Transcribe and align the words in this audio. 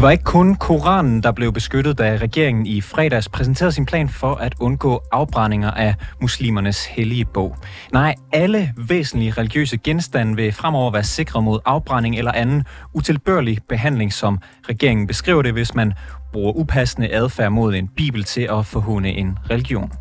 Det 0.00 0.04
var 0.04 0.10
ikke 0.10 0.24
kun 0.24 0.54
Koranen, 0.54 1.22
der 1.22 1.32
blev 1.32 1.52
beskyttet, 1.52 1.98
da 1.98 2.16
regeringen 2.16 2.66
i 2.66 2.80
fredags 2.80 3.28
præsenterede 3.28 3.72
sin 3.72 3.86
plan 3.86 4.08
for 4.08 4.34
at 4.34 4.54
undgå 4.60 5.02
afbrændinger 5.12 5.70
af 5.70 5.94
muslimernes 6.20 6.84
hellige 6.86 7.24
bog. 7.24 7.56
Nej, 7.92 8.14
alle 8.32 8.72
væsentlige 8.88 9.30
religiøse 9.30 9.76
genstande 9.76 10.36
vil 10.36 10.52
fremover 10.52 10.90
være 10.90 11.04
sikret 11.04 11.44
mod 11.44 11.58
afbrænding 11.64 12.18
eller 12.18 12.32
anden 12.32 12.64
utilbørlig 12.92 13.58
behandling, 13.68 14.12
som 14.12 14.38
regeringen 14.68 15.06
beskriver 15.06 15.42
det, 15.42 15.52
hvis 15.52 15.74
man 15.74 15.92
bruger 16.32 16.52
upassende 16.52 17.14
adfærd 17.14 17.52
mod 17.52 17.74
en 17.74 17.88
bibel 17.88 18.24
til 18.24 18.48
at 18.50 18.66
forhåne 18.66 19.08
en 19.08 19.38
religion. 19.50 19.92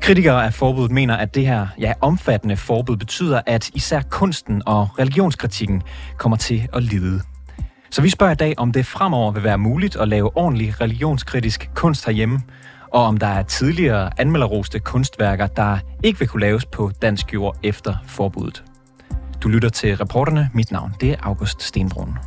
Kritikere 0.00 0.44
af 0.44 0.54
forbuddet 0.54 0.92
mener, 0.92 1.16
at 1.16 1.34
det 1.34 1.46
her 1.46 1.66
ja, 1.80 1.92
omfattende 2.00 2.56
forbud 2.56 2.96
betyder, 2.96 3.40
at 3.46 3.70
især 3.74 4.00
kunsten 4.00 4.62
og 4.66 4.88
religionskritikken 4.98 5.82
kommer 6.16 6.36
til 6.36 6.68
at 6.72 6.82
lide. 6.82 7.20
Så 7.96 8.02
vi 8.02 8.10
spørger 8.10 8.32
i 8.32 8.36
dag, 8.36 8.54
om 8.56 8.72
det 8.72 8.86
fremover 8.86 9.32
vil 9.32 9.42
være 9.42 9.58
muligt 9.58 9.96
at 9.96 10.08
lave 10.08 10.36
ordentlig 10.36 10.80
religionskritisk 10.80 11.70
kunst 11.74 12.06
herhjemme, 12.06 12.40
og 12.88 13.04
om 13.04 13.16
der 13.16 13.26
er 13.26 13.42
tidligere 13.42 14.10
anmelderroste 14.20 14.78
kunstværker, 14.78 15.46
der 15.46 15.78
ikke 16.04 16.18
vil 16.18 16.28
kunne 16.28 16.40
laves 16.40 16.64
på 16.64 16.90
dansk 17.02 17.34
jord 17.34 17.56
efter 17.62 17.94
forbuddet. 18.06 18.64
Du 19.42 19.48
lytter 19.48 19.68
til 19.68 19.96
reporterne. 19.96 20.50
Mit 20.54 20.72
navn 20.72 20.92
det 21.00 21.10
er 21.10 21.16
August 21.22 21.62
Stenbrun. 21.62 22.18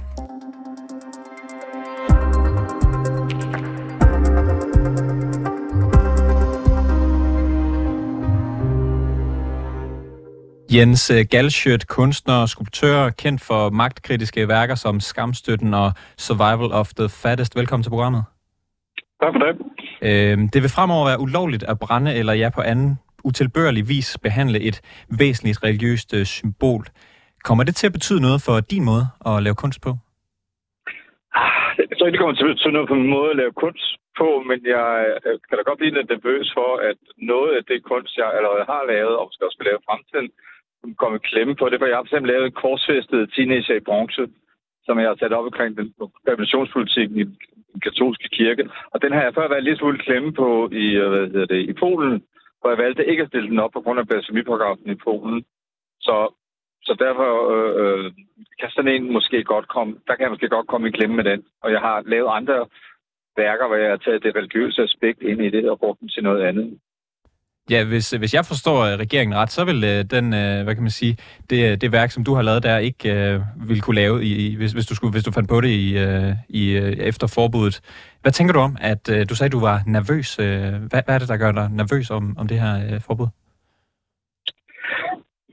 Jens 10.75 11.12
øh, 11.12 11.25
Galschødt, 11.31 11.88
kunstner 11.88 12.38
og 12.44 12.50
skulptør, 12.50 13.09
kendt 13.09 13.42
for 13.50 13.70
magtkritiske 13.70 14.48
værker 14.48 14.75
som 14.75 15.00
Skamstøtten 15.00 15.73
og 15.73 15.89
Survival 16.17 16.72
of 16.81 16.88
the 17.00 17.08
Fattest. 17.22 17.56
Velkommen 17.59 17.84
til 17.84 17.89
programmet. 17.89 18.23
Tak 19.22 19.31
for 19.34 19.42
det. 19.45 19.53
Øhm, 20.08 20.50
det 20.53 20.59
vil 20.64 20.75
fremover 20.78 21.06
være 21.09 21.20
ulovligt 21.25 21.64
at 21.72 21.80
brænde 21.84 22.12
eller 22.20 22.34
ja 22.34 22.50
på 22.58 22.62
anden 22.62 22.90
utilbørlig 23.23 23.84
vis 23.94 24.17
behandle 24.23 24.59
et 24.70 24.78
væsentligt 25.20 25.64
religiøst 25.64 26.09
øh, 26.17 26.25
symbol. 26.25 26.84
Kommer 27.47 27.64
det 27.64 27.75
til 27.75 27.88
at 27.88 27.94
betyde 27.97 28.22
noget 28.28 28.40
for 28.47 28.56
din 28.73 28.84
måde 28.92 29.06
at 29.30 29.44
lave 29.45 29.56
kunst 29.64 29.81
på? 29.86 29.92
Ah, 31.36 31.72
jeg 31.90 31.95
tror 31.97 32.06
ikke, 32.06 32.16
det 32.16 32.23
kommer 32.23 32.36
til 32.36 32.47
at 32.47 32.56
betyde 32.56 32.75
noget 32.78 32.90
på 32.90 32.95
min 33.02 33.14
måde 33.17 33.30
at 33.31 33.40
lave 33.42 33.53
kunst 33.64 33.90
på, 34.22 34.30
men 34.50 34.59
jeg 34.75 34.88
kan 35.47 35.56
da 35.58 35.64
godt 35.70 35.81
blive 35.81 35.97
lidt 35.97 36.09
nervøs 36.16 36.47
for, 36.58 36.70
at 36.90 37.00
noget 37.34 37.52
af 37.58 37.64
det 37.72 37.80
kunst, 37.92 38.14
jeg 38.22 38.30
allerede 38.38 38.66
har 38.73 38.84
lavet, 38.94 39.14
og 39.17 39.23
måske 39.25 39.45
også 39.45 39.58
skal 39.58 39.70
lave 39.70 39.86
fremtiden, 39.88 40.30
komme 41.02 41.17
i 41.17 41.27
klemme 41.31 41.55
på 41.55 41.69
det, 41.69 41.80
for 41.80 41.85
jeg 41.88 41.95
har 41.95 42.03
eksempel 42.03 42.31
lavet 42.31 42.45
en 42.45 42.61
korsfæstet 42.63 43.31
teenager 43.33 43.75
i 43.75 43.88
bronze, 43.88 44.23
som 44.85 44.99
jeg 44.99 45.08
har 45.08 45.16
sat 45.19 45.33
op 45.33 45.45
omkring 45.45 45.77
den 45.77 45.94
revolutionspolitik 46.30 47.09
i 47.11 47.23
den 47.73 47.81
katolske 47.83 48.30
kirke. 48.38 48.69
Og 48.94 49.02
den 49.02 49.11
har 49.11 49.22
jeg 49.23 49.33
før 49.33 49.47
været 49.50 49.63
lidt 49.63 49.80
smule 49.80 50.00
klemme 50.00 50.31
på 50.33 50.69
i, 50.72 50.85
øh, 51.02 51.09
hvad 51.09 51.27
hedder 51.27 51.45
det, 51.45 51.69
i 51.69 51.73
Polen, 51.73 52.23
hvor 52.59 52.69
jeg 52.69 52.77
valgte 52.77 53.09
ikke 53.11 53.23
at 53.23 53.30
stille 53.30 53.50
den 53.50 53.59
op 53.59 53.72
på 53.72 53.81
grund 53.81 54.00
af 54.00 54.07
blasfemiparagrafen 54.07 54.89
i 54.91 54.95
Polen. 54.95 55.45
Så, 56.02 56.16
så 56.83 56.94
derfor 57.00 57.30
øh, 57.53 57.73
øh, 57.81 58.11
kan 58.59 58.69
sådan 58.69 58.94
en 58.95 59.13
måske 59.13 59.44
godt 59.44 59.67
komme, 59.67 59.94
der 60.07 60.16
kan 60.16 60.23
jeg 60.23 60.31
måske 60.31 60.50
godt 60.50 60.67
komme 60.67 60.88
i 60.88 60.91
klemme 60.91 61.16
med 61.16 61.23
den. 61.23 61.44
Og 61.63 61.72
jeg 61.72 61.80
har 61.80 62.03
lavet 62.05 62.30
andre 62.30 62.67
værker, 63.38 63.67
hvor 63.67 63.75
jeg 63.75 63.89
har 63.89 63.97
taget 63.97 64.23
det 64.23 64.35
religiøse 64.35 64.83
aspekt 64.83 65.22
ind 65.22 65.41
i 65.41 65.50
det 65.50 65.69
og 65.69 65.80
brugt 65.80 66.00
den 66.00 66.09
til 66.09 66.23
noget 66.23 66.41
andet. 66.44 66.79
Ja, 67.69 67.84
hvis, 67.84 68.12
hvis 68.12 68.34
jeg 68.34 68.46
forstår 68.46 68.80
øh, 68.85 69.00
regeringen 69.00 69.38
ret, 69.38 69.52
så 69.52 69.66
vil 69.66 69.84
øh, 69.84 70.00
den, 70.16 70.25
øh, 70.41 70.63
hvad 70.63 70.75
kan 70.75 70.84
man 70.84 70.97
sige, 71.02 71.18
det, 71.50 71.72
øh, 71.72 71.78
det 71.81 71.91
værk, 71.91 72.12
som 72.12 72.24
du 72.24 72.34
har 72.34 72.41
lavet 72.41 72.63
der, 72.63 72.78
ikke 72.78 73.06
øh, 73.13 73.40
ville 73.69 73.81
kunne 73.81 73.96
lave, 73.96 74.24
i, 74.24 74.56
hvis, 74.56 74.72
hvis, 74.72 74.85
du 74.85 74.96
skulle, 74.96 75.12
hvis 75.12 75.24
du 75.24 75.31
fandt 75.31 75.50
på 75.50 75.62
det 75.62 75.69
i, 75.69 75.97
øh, 75.97 76.31
i, 76.50 76.63
øh, 76.78 76.91
efter 77.09 77.28
forbuddet. 77.35 77.81
Hvad 78.22 78.31
tænker 78.31 78.53
du 78.53 78.59
om, 78.59 78.78
at 78.81 79.03
øh, 79.13 79.30
du 79.30 79.35
sagde, 79.35 79.50
at 79.50 79.57
du 79.57 79.59
var 79.59 79.78
nervøs? 79.88 80.40
Øh, 80.40 80.46
hvad, 80.90 81.02
hvad 81.06 81.16
er 81.16 81.19
det, 81.19 81.30
der 81.34 81.38
gør 81.44 81.52
dig 81.52 81.68
nervøs 81.81 82.09
om, 82.12 82.24
om 82.38 82.47
det 82.47 82.59
her 82.63 82.74
øh, 82.85 83.02
forbud? 83.07 83.28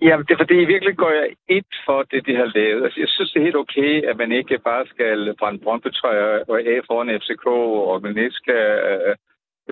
Ja, 0.03 0.15
det 0.27 0.33
er 0.35 0.43
fordi, 0.45 0.55
virkelig 0.75 0.97
går 0.97 1.13
jeg 1.19 1.27
ind 1.57 1.71
for 1.87 1.99
det, 2.11 2.27
de 2.27 2.35
har 2.41 2.49
lavet. 2.59 2.85
Altså, 2.85 3.01
jeg 3.01 3.09
synes, 3.09 3.31
det 3.33 3.41
er 3.41 3.49
helt 3.49 3.63
okay, 3.65 3.93
at 4.11 4.17
man 4.23 4.33
ikke 4.33 4.59
bare 4.59 4.85
skal 4.93 5.35
brænde 5.39 5.59
brøndbetræer 5.65 6.45
og 6.49 6.57
af 6.61 6.81
foran 6.87 7.21
FCK, 7.21 7.47
og 7.91 8.03
man 8.03 8.19
ikke 8.19 8.41
skal 8.43 8.65
øh, 8.91 9.15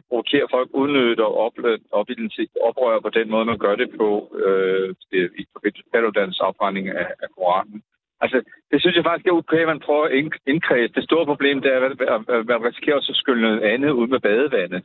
provokere 0.09 0.47
folk 0.50 0.69
unødigt 0.72 1.21
og 1.21 1.38
op, 1.38 1.55
oprør 2.69 3.00
på 3.00 3.10
den 3.10 3.31
måde, 3.31 3.44
man 3.44 3.59
gør 3.59 3.77
det 3.77 3.88
på 3.99 4.37
øh, 4.44 4.88
det, 5.10 5.31
i 5.38 5.44
forbindelse 5.53 5.82
med 5.93 6.34
afbrænding 6.41 6.88
af, 6.88 7.09
af 7.22 7.28
Koranen. 7.37 7.82
Altså, 8.21 8.43
det 8.71 8.81
synes 8.81 8.97
jeg 8.97 9.05
faktisk 9.05 9.27
er 9.27 9.41
okay, 9.41 9.60
at 9.62 9.66
man 9.66 9.81
prøver 9.87 10.05
at 10.05 10.12
indkredse. 10.47 10.94
Det 10.94 11.05
store 11.05 11.27
problem 11.27 11.62
det 11.62 11.71
er, 11.72 11.81
at 11.81 12.47
man 12.47 12.65
risikerer 12.65 12.97
også 12.97 13.12
at 13.12 13.16
skylde 13.16 13.43
noget 13.43 13.60
andet 13.60 13.91
ud 13.91 14.06
med 14.06 14.21
badevandet. 14.21 14.82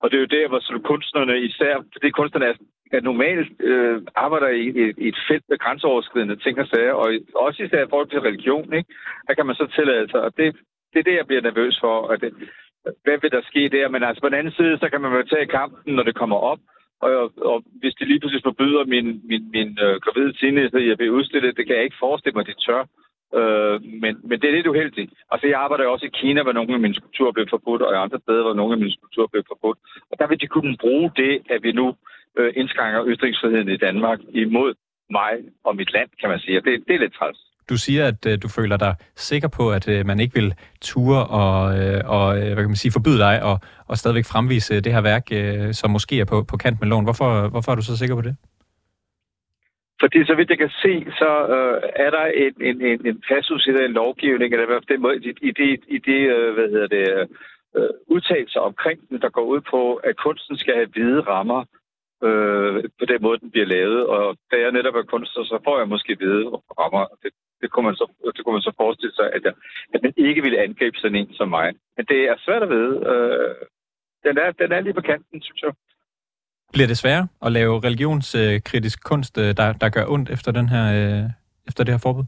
Og 0.00 0.10
det 0.10 0.16
er 0.16 0.20
jo 0.20 0.36
der, 0.38 0.48
hvor 0.48 0.60
så 0.60 0.80
kunstnerne 0.84 1.40
især, 1.40 1.74
fordi 1.92 2.10
kunstnerne 2.10 2.46
er, 2.46 2.54
er 2.92 3.00
normalt 3.00 3.48
øh, 3.60 4.02
arbejder 4.14 4.48
i, 4.48 4.64
i, 4.80 4.84
i 5.04 5.08
et 5.08 5.18
felt 5.28 5.44
med 5.48 5.58
grænseoverskridende 5.58 6.36
ting 6.36 6.58
og 6.60 6.66
sager, 6.66 6.92
og 6.92 7.08
også 7.34 7.62
især 7.62 7.82
i 7.84 7.90
forhold 7.90 8.08
til 8.10 8.20
religion, 8.20 8.72
ikke? 8.72 8.94
der 9.26 9.34
kan 9.34 9.46
man 9.46 9.54
så 9.54 9.66
tillade 9.76 10.10
sig. 10.10 10.20
Og 10.20 10.36
det, 10.36 10.56
det 10.92 10.98
er 10.98 11.02
det, 11.02 11.16
jeg 11.16 11.26
bliver 11.26 11.42
nervøs 11.42 11.78
for. 11.80 12.08
At 12.08 12.20
det, 12.20 12.32
hvad 13.04 13.18
vil 13.22 13.30
der 13.30 13.42
ske 13.50 13.68
der? 13.68 13.88
Men 13.88 14.02
altså 14.02 14.20
på 14.20 14.28
den 14.28 14.38
anden 14.38 14.52
side, 14.52 14.78
så 14.78 14.88
kan 14.88 15.00
man 15.00 15.12
jo 15.12 15.22
tage 15.22 15.46
kampen, 15.46 15.94
når 15.94 16.02
det 16.02 16.14
kommer 16.14 16.36
op. 16.36 16.58
Og, 17.00 17.32
og 17.50 17.62
hvis 17.80 17.94
de 17.94 18.04
lige 18.04 18.20
pludselig 18.20 18.42
forbyder 18.44 18.84
min, 18.84 19.06
min, 19.30 19.50
min 19.56 19.78
øh, 19.84 19.94
gravide 20.04 20.32
teenager 20.32 20.78
i 20.78 20.90
at 20.90 20.98
blive 20.98 21.12
udstillet, 21.12 21.56
det 21.56 21.66
kan 21.66 21.76
jeg 21.76 21.84
ikke 21.84 22.02
forestille 22.04 22.34
mig, 22.34 22.44
at 22.44 22.50
de 22.52 22.62
tør. 22.66 22.82
Øh, 23.38 23.76
men, 24.02 24.12
men 24.28 24.40
det 24.40 24.46
er 24.48 24.56
lidt 24.56 24.66
uheldigt. 24.66 25.12
Altså, 25.32 25.46
jeg 25.46 25.60
arbejder 25.60 25.84
jo 25.84 25.92
også 25.92 26.06
i 26.06 26.16
Kina, 26.20 26.42
hvor 26.42 26.52
nogle 26.52 26.74
af 26.74 26.80
mine 26.80 26.94
skulpturer 26.94 27.32
blev 27.32 27.46
forbudt, 27.50 27.82
og 27.82 27.92
i 27.92 28.02
andre 28.04 28.20
steder, 28.24 28.42
hvor 28.42 28.54
nogle 28.54 28.72
af 28.72 28.78
mine 28.78 28.92
skulpturer 28.92 29.26
blev 29.32 29.44
forbudt. 29.48 29.78
Og 30.10 30.18
der 30.18 30.26
vil 30.26 30.40
de 30.40 30.46
kunne 30.46 30.76
bruge 30.76 31.10
det, 31.16 31.32
at 31.50 31.62
vi 31.62 31.72
nu 31.72 31.96
øh, 32.38 32.52
indskrænker 32.56 33.04
ytringsfriheden 33.06 33.68
i 33.68 33.76
Danmark 33.76 34.20
imod 34.28 34.74
mig 35.10 35.32
og 35.64 35.76
mit 35.76 35.92
land, 35.92 36.10
kan 36.20 36.28
man 36.28 36.40
sige. 36.40 36.58
Og 36.58 36.64
det, 36.64 36.84
det 36.88 36.94
er 36.94 36.98
lidt 36.98 37.14
træls. 37.14 37.49
Du 37.70 37.76
siger, 37.76 38.06
at 38.06 38.26
øh, 38.26 38.38
du 38.42 38.48
føler 38.48 38.76
dig 38.76 38.94
sikker 39.16 39.48
på, 39.48 39.64
at 39.72 39.88
øh, 39.88 40.06
man 40.06 40.20
ikke 40.20 40.34
vil 40.34 40.54
ture 40.80 41.26
og, 41.26 41.78
øh, 41.78 42.00
og 42.16 42.26
øh, 42.38 42.44
hvad 42.54 42.62
kan 42.64 42.74
man 42.74 42.82
sige, 42.82 42.92
forbyde 42.92 43.18
dig 43.18 43.42
og, 43.42 43.56
og 43.88 43.96
stadigvæk 43.96 44.24
fremvise 44.32 44.80
det 44.80 44.92
her 44.92 45.00
værk, 45.00 45.24
øh, 45.32 45.74
som 45.74 45.90
måske 45.90 46.20
er 46.20 46.24
på, 46.24 46.42
på 46.50 46.56
kant 46.56 46.80
med 46.80 46.88
loven. 46.88 47.04
Hvorfor, 47.04 47.48
hvorfor 47.48 47.72
er 47.72 47.76
du 47.76 47.82
så 47.82 47.96
sikker 47.96 48.14
på 48.14 48.22
det? 48.28 48.36
Fordi 50.02 50.18
så 50.24 50.34
vidt 50.34 50.50
jeg 50.50 50.58
kan 50.58 50.74
se, 50.84 50.92
så 51.20 51.30
øh, 51.56 51.82
er 52.04 52.10
der 52.16 52.24
en, 52.44 52.54
en, 52.68 52.76
en, 52.90 53.06
en 53.06 53.22
passus 53.28 53.66
i 53.66 53.72
den 53.80 53.92
lovgivning, 53.92 54.52
eller 54.52 54.76
i 54.76 54.92
den 54.92 55.02
måde, 55.02 55.16
i, 55.16 55.30
i 55.48 55.50
det, 55.60 55.80
i 55.88 55.98
det 55.98 56.20
øh, 56.34 56.54
hvad 56.54 56.68
hedder 56.74 56.86
det, 56.96 57.28
øh, 57.76 57.90
udtalelser 58.06 58.60
omkring 58.60 59.08
den, 59.08 59.20
der 59.20 59.28
går 59.28 59.44
ud 59.54 59.60
på, 59.70 59.94
at 59.94 60.16
kunsten 60.16 60.56
skal 60.56 60.74
have 60.74 60.92
hvide 60.94 61.20
rammer 61.20 61.64
øh, 62.26 62.84
på 62.98 63.04
den 63.12 63.22
måde, 63.22 63.38
den 63.38 63.50
bliver 63.50 63.66
lavet. 63.66 64.06
Og 64.06 64.36
da 64.50 64.56
jeg 64.60 64.72
netop 64.72 64.94
er 64.94 65.02
kunstner, 65.02 65.44
så 65.44 65.58
får 65.64 65.78
jeg 65.78 65.88
måske 65.88 66.16
hvide 66.20 66.44
rammer. 66.80 67.04
Det, 67.22 67.32
det, 67.60 67.70
kunne 67.70 67.86
man 67.88 67.94
så, 67.94 68.06
det 68.36 68.44
kunne 68.44 68.56
man 68.58 68.66
så 68.68 68.72
forestille 68.76 69.14
sig, 69.14 69.26
at, 69.36 69.42
jeg, 69.44 69.54
at 69.94 70.00
man 70.02 70.12
ikke 70.16 70.42
ville 70.42 70.62
angribe 70.66 70.96
sådan 70.98 71.20
en 71.20 71.34
som 71.34 71.48
mig. 71.48 71.68
Men 71.96 72.04
det 72.06 72.20
er 72.30 72.36
svært 72.38 72.62
at 72.62 72.70
vide. 72.76 72.94
Øh, 73.10 73.54
den, 74.26 74.34
er, 74.38 74.50
den 74.62 74.72
er 74.72 74.80
lige 74.80 74.94
på 74.94 75.00
kanten, 75.00 75.42
synes 75.42 75.62
jeg. 75.62 75.72
Bliver 76.72 76.86
det 76.86 76.98
sværere 76.98 77.28
at 77.46 77.52
lave 77.52 77.80
religionskritisk 77.86 79.04
kunst, 79.04 79.38
øh, 79.38 79.56
der, 79.56 79.72
der 79.72 79.88
gør 79.88 80.04
ondt 80.08 80.30
efter, 80.30 80.52
den 80.52 80.68
her, 80.68 80.84
øh, 80.98 81.30
efter 81.68 81.84
det 81.84 81.94
her 81.94 81.98
forbud? 81.98 82.24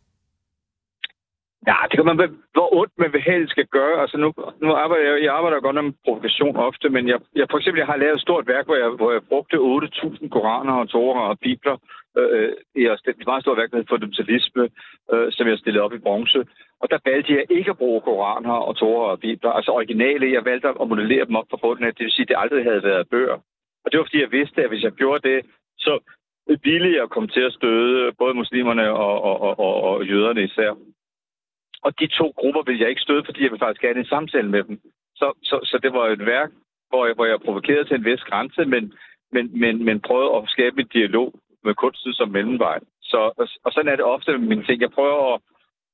Ja, 1.66 1.76
det 1.90 1.96
kan 1.96 2.06
man, 2.06 2.16
hvor 2.54 2.68
ondt 2.80 2.92
man 2.98 3.12
vil 3.12 3.22
helst 3.30 3.50
skal 3.50 3.66
gøre. 3.66 4.00
Altså 4.02 4.16
nu, 4.16 4.28
nu 4.62 4.68
arbejder 4.74 5.04
jeg, 5.10 5.22
jeg 5.24 5.34
arbejder 5.34 5.60
godt 5.60 5.84
med 5.84 5.92
profession 6.04 6.56
ofte, 6.56 6.88
men 6.88 7.08
jeg, 7.08 7.18
jeg, 7.36 7.46
for 7.50 7.58
eksempel 7.58 7.78
jeg 7.78 7.86
har 7.86 7.96
lavet 7.96 8.14
et 8.14 8.20
stort 8.20 8.46
værk, 8.46 8.64
hvor 8.66 8.76
jeg, 8.82 8.88
hvor 8.88 9.12
jeg 9.12 9.22
brugte 9.28 9.56
8.000 9.56 10.28
koraner 10.28 10.72
og 10.72 10.88
torer 10.88 11.20
og 11.20 11.38
bibler. 11.38 11.76
Øh, 12.18 12.28
øh 12.38 12.52
i 12.74 12.82
et 12.84 13.26
meget 13.26 13.42
stort 13.42 13.58
værk, 13.58 13.70
der 13.70 13.76
hedder 13.76 13.92
fundamentalisme, 13.94 14.64
øh, 15.12 15.28
som 15.32 15.48
jeg 15.48 15.58
stillede 15.58 15.84
op 15.84 15.94
i 15.94 16.04
bronze. 16.06 16.40
Og 16.82 16.90
der 16.90 16.98
valgte 17.10 17.32
jeg 17.32 17.44
ikke 17.50 17.70
at 17.70 17.78
bruge 17.78 18.00
koraner 18.00 18.56
og 18.68 18.76
torer 18.76 19.10
og 19.10 19.20
bibler. 19.20 19.50
Altså 19.50 19.70
originale, 19.70 20.32
jeg 20.32 20.44
valgte 20.44 20.68
at 20.68 20.88
modellere 20.88 21.26
dem 21.28 21.36
op 21.36 21.46
fra 21.50 21.62
bunden 21.62 21.84
af, 21.84 21.94
det 21.94 22.04
vil 22.04 22.12
sige, 22.12 22.24
at 22.24 22.28
det 22.28 22.36
aldrig 22.38 22.64
havde 22.64 22.82
været 22.82 23.08
bøger. 23.08 23.38
Og 23.84 23.88
det 23.90 23.98
var 23.98 24.04
fordi, 24.04 24.20
jeg 24.20 24.32
vidste, 24.32 24.62
at 24.62 24.68
hvis 24.68 24.82
jeg 24.82 24.92
gjorde 24.92 25.28
det, 25.28 25.38
så 25.78 25.98
ville 26.64 26.92
jeg 27.00 27.08
komme 27.08 27.28
til 27.28 27.40
at 27.40 27.52
støde 27.52 28.12
både 28.18 28.34
muslimerne 28.34 28.92
og, 28.92 29.22
og, 29.22 29.40
og, 29.40 29.58
og, 29.58 29.74
og 29.82 30.04
jøderne 30.04 30.44
især. 30.44 30.72
Og 31.86 31.90
de 32.00 32.06
to 32.06 32.26
grupper 32.40 32.62
vil 32.62 32.78
jeg 32.78 32.88
ikke 32.88 33.06
støde, 33.06 33.24
fordi 33.24 33.42
jeg 33.42 33.50
vil 33.52 33.64
faktisk 33.64 33.82
gerne 33.82 34.00
en 34.00 34.12
samtale 34.14 34.48
med 34.48 34.62
dem. 34.68 34.76
Så, 35.20 35.26
så, 35.42 35.56
så 35.70 35.76
det 35.82 35.92
var 35.92 36.06
et 36.06 36.26
værk, 36.26 36.50
hvor 36.88 37.06
jeg, 37.06 37.14
hvor 37.14 37.26
jeg 37.26 37.44
provokerede 37.46 37.84
til 37.84 37.96
en 37.96 38.04
vis 38.04 38.22
grænse, 38.30 38.64
men, 38.64 38.92
men, 39.34 39.44
men, 39.62 39.84
men 39.84 40.00
prøvede 40.00 40.36
at 40.36 40.42
skabe 40.54 40.80
en 40.80 40.90
dialog 40.98 41.28
med 41.64 41.74
kunsten 41.74 42.12
som 42.12 42.28
mellemvej. 42.28 42.78
Så, 43.02 43.20
og, 43.40 43.46
og 43.64 43.72
sådan 43.72 43.92
er 43.92 43.96
det 43.96 44.04
ofte 44.14 44.38
med 44.38 44.48
mine 44.48 44.64
ting. 44.64 44.80
Jeg 44.80 44.96
prøver 44.98 45.34
at 45.34 45.40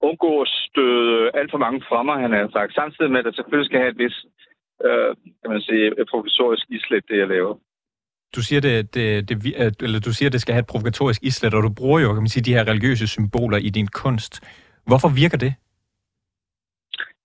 undgå 0.09 0.41
at 0.41 0.49
støde 0.49 1.31
alt 1.39 1.51
for 1.51 1.59
mange 1.59 1.81
fra 1.89 2.03
mig, 2.03 2.17
han 2.25 2.33
har 2.33 2.49
sagt. 2.53 2.75
Samtidig 2.75 3.11
med, 3.11 3.21
at 3.21 3.27
jeg 3.27 3.35
selvfølgelig 3.35 3.69
skal 3.69 3.81
have 3.81 3.93
et 3.95 3.99
vis, 4.05 4.17
øh, 4.87 5.11
kan 5.43 5.51
man 5.55 5.61
sige, 5.61 5.85
provisorisk 6.11 6.67
islet, 6.77 7.05
det 7.09 7.19
jeg 7.19 7.29
laver. 7.29 7.55
Du 8.37 8.43
siger, 8.43 8.61
det, 8.61 8.95
det, 8.95 9.29
det, 9.29 9.83
eller 9.83 10.01
du 10.01 10.13
siger, 10.13 10.31
det 10.31 10.41
skal 10.41 10.55
have 10.55 10.65
et 10.67 10.73
provokatorisk 10.73 11.23
islet, 11.23 11.55
og 11.55 11.63
du 11.63 11.73
bruger 11.81 12.01
jo 12.01 12.09
kan 12.13 12.23
man 12.23 12.29
sige, 12.29 12.45
de 12.49 12.55
her 12.55 12.69
religiøse 12.69 13.07
symboler 13.07 13.59
i 13.59 13.71
din 13.71 13.87
kunst. 13.87 14.33
Hvorfor 14.87 15.09
virker 15.09 15.39
det? 15.39 15.55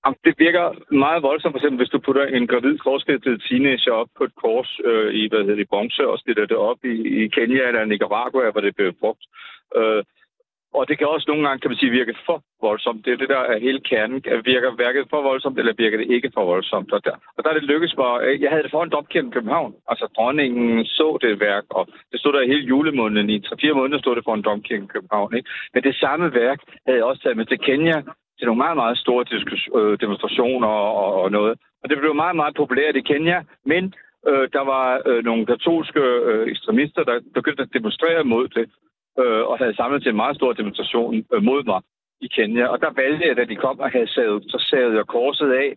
Jamen, 0.06 0.18
det 0.26 0.34
virker 0.38 0.66
meget 1.04 1.24
voldsomt, 1.24 1.54
for 1.54 1.60
eksempel 1.60 1.78
hvis 1.78 1.94
du 1.94 2.00
putter 2.00 2.26
en 2.26 2.48
gravid 2.48 2.78
korskædet 2.78 3.44
teenager 3.48 3.92
op 3.92 4.10
på 4.18 4.24
et 4.24 4.36
kors 4.36 4.80
øh, 4.86 5.14
i, 5.14 5.28
hvad 5.30 5.40
hedder 5.40 5.56
det, 5.56 5.70
bronze, 5.70 6.08
og 6.08 6.20
stiller 6.20 6.46
det 6.46 6.58
op 6.58 6.80
i, 6.84 6.96
i 7.24 7.28
Kenya 7.28 7.68
eller 7.68 7.86
Nicaragua, 7.86 8.52
hvor 8.52 8.62
det 8.62 8.76
bliver 8.76 8.92
brugt. 9.02 9.24
Øh, 9.78 10.04
og 10.78 10.88
det 10.88 10.98
kan 10.98 11.08
også 11.08 11.26
nogle 11.28 11.48
gange, 11.48 11.60
kan 11.62 11.70
man 11.70 11.78
sige, 11.78 11.98
virke 12.00 12.16
for 12.26 12.38
voldsomt. 12.62 13.06
Det 13.06 13.14
er 13.14 13.18
det, 13.18 13.30
der 13.30 13.42
er 13.52 13.60
hele 13.60 13.80
kernen. 13.80 14.24
Virker 14.52 14.76
værket 14.84 15.06
for 15.10 15.22
voldsomt, 15.22 15.60
eller 15.60 15.74
virker 15.78 15.98
det 15.98 16.12
ikke 16.16 16.32
for 16.34 16.46
voldsomt? 16.46 16.94
Og 16.94 17.06
der, 17.06 17.16
og 17.36 17.44
der 17.44 17.50
er 17.50 17.54
det 17.54 17.70
lykkedes 17.72 17.98
mig. 17.98 18.14
Øh, 18.24 18.42
jeg 18.42 18.50
havde 18.50 18.64
det 18.64 18.72
foran 18.72 18.90
domkirken 18.90 19.32
i 19.32 19.34
København. 19.34 19.74
Altså, 19.92 20.06
dronningen 20.18 20.86
så 20.86 21.18
det 21.22 21.40
værk, 21.40 21.66
og 21.70 21.88
det 22.12 22.20
stod 22.20 22.34
der 22.34 22.48
hele 22.48 22.66
julemåneden. 22.72 23.30
I 23.30 23.38
3-4 23.46 23.74
måneder 23.74 24.00
stod 24.00 24.16
det 24.16 24.24
foran 24.24 24.42
domkirken 24.42 24.86
i 24.86 24.94
København. 24.96 25.36
Ikke? 25.38 25.50
Men 25.74 25.84
det 25.84 25.96
samme 25.96 26.34
værk 26.34 26.60
havde 26.86 26.98
jeg 27.00 27.06
også 27.06 27.22
taget 27.22 27.38
med 27.38 27.46
til 27.46 27.60
Kenya, 27.60 28.02
til 28.44 28.50
nogle 28.52 28.66
meget, 28.66 28.78
meget 28.84 28.98
store 28.98 29.24
øh, 29.80 30.00
demonstrationer 30.04 30.68
og, 30.68 31.12
og 31.22 31.32
noget. 31.32 31.54
Og 31.84 31.90
det 31.90 31.98
blev 31.98 32.16
meget, 32.16 32.36
meget 32.36 32.56
populært 32.56 32.96
i 32.96 33.08
Kenya, 33.10 33.40
men 33.72 33.84
øh, 34.30 34.46
der 34.56 34.64
var 34.74 34.86
øh, 35.10 35.24
nogle 35.24 35.46
katolske 35.46 36.04
øh, 36.30 36.48
ekstremister, 36.52 37.04
der 37.04 37.16
begyndte 37.34 37.64
at 37.64 37.74
demonstrere 37.74 38.24
mod 38.24 38.48
det 38.48 38.66
øh, 39.22 39.44
og 39.50 39.58
havde 39.58 39.76
samlet 39.76 40.02
til 40.02 40.10
en 40.10 40.22
meget 40.24 40.36
stor 40.36 40.54
demonstration 40.54 41.26
øh, 41.34 41.44
mod 41.44 41.64
mig 41.72 41.82
i 42.22 42.28
Kenya. 42.28 42.66
Og 42.74 42.82
der 42.84 42.92
valgte 43.02 43.28
jeg, 43.28 43.38
da 43.38 43.44
de 43.44 43.56
kom 43.56 43.80
og 43.80 43.92
havde 43.92 44.14
savet, 44.18 44.44
så 44.54 44.58
savede 44.70 44.98
jeg 44.98 45.06
korset 45.06 45.52
af, 45.52 45.70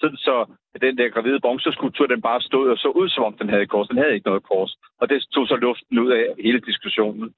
sådan 0.00 0.16
så 0.16 0.36
den 0.80 0.98
der 0.98 1.08
gravide 1.14 1.40
bronzeskulptur, 1.40 2.06
den 2.06 2.22
bare 2.22 2.40
stod 2.40 2.70
og 2.70 2.78
så 2.78 2.88
ud, 2.88 3.08
som 3.08 3.24
om 3.24 3.34
den 3.40 3.48
havde 3.48 3.66
kors. 3.66 3.88
Den 3.88 3.98
havde 3.98 4.14
ikke 4.14 4.28
noget 4.28 4.42
kors. 4.42 4.76
Og 5.00 5.08
det 5.08 5.26
tog 5.34 5.46
så 5.48 5.56
luften 5.56 5.98
ud 5.98 6.10
af 6.10 6.24
hele 6.46 6.60
diskussionen. 6.60 7.34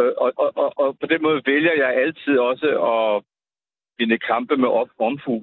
Øh, 0.00 0.12
og, 0.22 0.32
og, 0.36 0.50
og, 0.62 0.72
og 0.82 0.98
på 1.00 1.06
den 1.06 1.22
måde 1.22 1.42
vælger 1.46 1.74
jeg 1.82 1.90
altid 2.04 2.38
også 2.38 2.68
at 2.92 3.22
vinde 4.00 4.18
kampe 4.30 4.54
med 4.56 4.70
op, 4.80 4.90
omfu. 5.06 5.36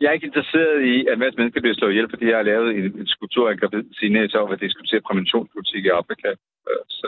Jeg 0.00 0.08
er 0.08 0.16
ikke 0.16 0.30
interesseret 0.30 0.76
i, 0.92 0.94
at 1.10 1.18
masse 1.18 1.36
mennesker 1.38 1.60
bliver 1.60 1.78
slået 1.78 1.92
ihjel, 1.92 2.10
fordi 2.12 2.24
jeg 2.30 2.38
har 2.40 2.50
lavet 2.52 2.68
en, 2.78 2.84
en 3.00 3.06
skulptur 3.14 3.48
af 3.48 3.52
en 3.52 3.60
gravid 3.62 3.84
teenager 3.98 4.40
og 4.44 4.52
at 4.52 4.60
diskutere 4.66 5.06
præventionspolitik 5.08 5.82
i 5.84 5.96
Afrika. 6.00 6.28
Øh, 6.68 6.84
så 6.98 7.06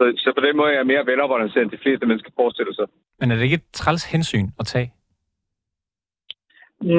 så, 0.00 0.04
så 0.24 0.28
på 0.36 0.42
den 0.46 0.56
måde 0.56 0.70
er 0.72 0.76
jeg 0.76 0.86
mere 0.92 1.06
veloporienteret, 1.06 1.62
end 1.62 1.70
de 1.70 1.82
fleste 1.84 2.06
mennesker 2.06 2.30
forestiller 2.40 2.74
sig. 2.74 2.86
Men 3.20 3.30
er 3.30 3.34
det 3.36 3.44
ikke 3.48 3.60
et 3.62 3.68
træls 3.72 4.04
hensyn 4.12 4.46
at 4.60 4.66
tage? 4.66 4.88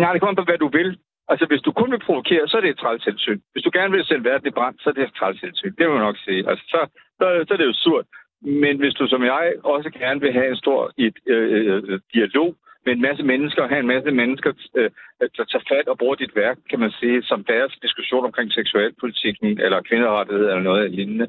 Nej, 0.02 0.12
det 0.14 0.22
kommer 0.22 0.42
på, 0.42 0.50
hvad 0.50 0.58
du 0.58 0.70
vil. 0.80 0.90
Altså, 1.32 1.46
hvis 1.46 1.62
du 1.62 1.72
kun 1.72 1.92
vil 1.92 2.06
provokere, 2.08 2.48
så 2.48 2.58
er 2.58 2.62
det 2.62 2.70
et 2.70 2.80
træls 2.84 3.04
hensyn. 3.04 3.40
Hvis 3.54 3.64
du 3.64 3.72
gerne 3.74 3.92
vil 3.92 4.06
sende 4.06 4.24
verden 4.30 4.48
i 4.48 4.58
brand, 4.60 4.76
så 4.80 4.90
er 4.90 4.94
det 4.94 5.04
et 5.04 5.16
træls 5.20 5.42
hensyn. 5.42 5.74
Det 5.78 5.84
vil 5.86 5.96
jeg 5.96 6.08
nok 6.08 6.18
sige. 6.26 6.50
Altså, 6.50 6.64
så, 6.74 6.80
så, 7.20 7.26
så 7.48 7.54
er 7.54 7.58
det 7.58 7.66
jo 7.72 7.74
surt. 7.74 8.06
Men 8.42 8.78
hvis 8.78 8.94
du 8.94 9.08
som 9.08 9.24
jeg 9.24 9.54
også 9.64 9.90
gerne 9.90 10.20
vil 10.22 10.34
have 10.34 10.50
en 10.50 10.56
stor 10.64 10.92
et, 10.98 11.18
øh, 11.26 11.84
øh, 11.90 12.00
dialog 12.14 12.56
med 12.86 12.94
en 12.94 13.02
masse 13.02 13.24
mennesker, 13.24 13.68
have 13.68 13.80
en 13.80 13.94
masse 13.96 14.12
mennesker, 14.12 14.52
øh, 14.76 14.90
øh, 15.22 15.30
der 15.38 15.44
tager 15.44 15.66
fat 15.72 15.88
og 15.88 15.98
bruger 15.98 16.16
dit 16.16 16.36
værk, 16.36 16.58
kan 16.70 16.80
man 16.80 16.92
sige, 16.92 17.24
som 17.24 17.44
deres 17.44 17.74
diskussion 17.82 18.26
omkring 18.26 18.52
seksualpolitikken 18.52 19.60
eller 19.60 19.82
kvinderettighed 19.82 20.46
eller 20.46 20.64
noget 20.70 20.92
lignende, 20.92 21.28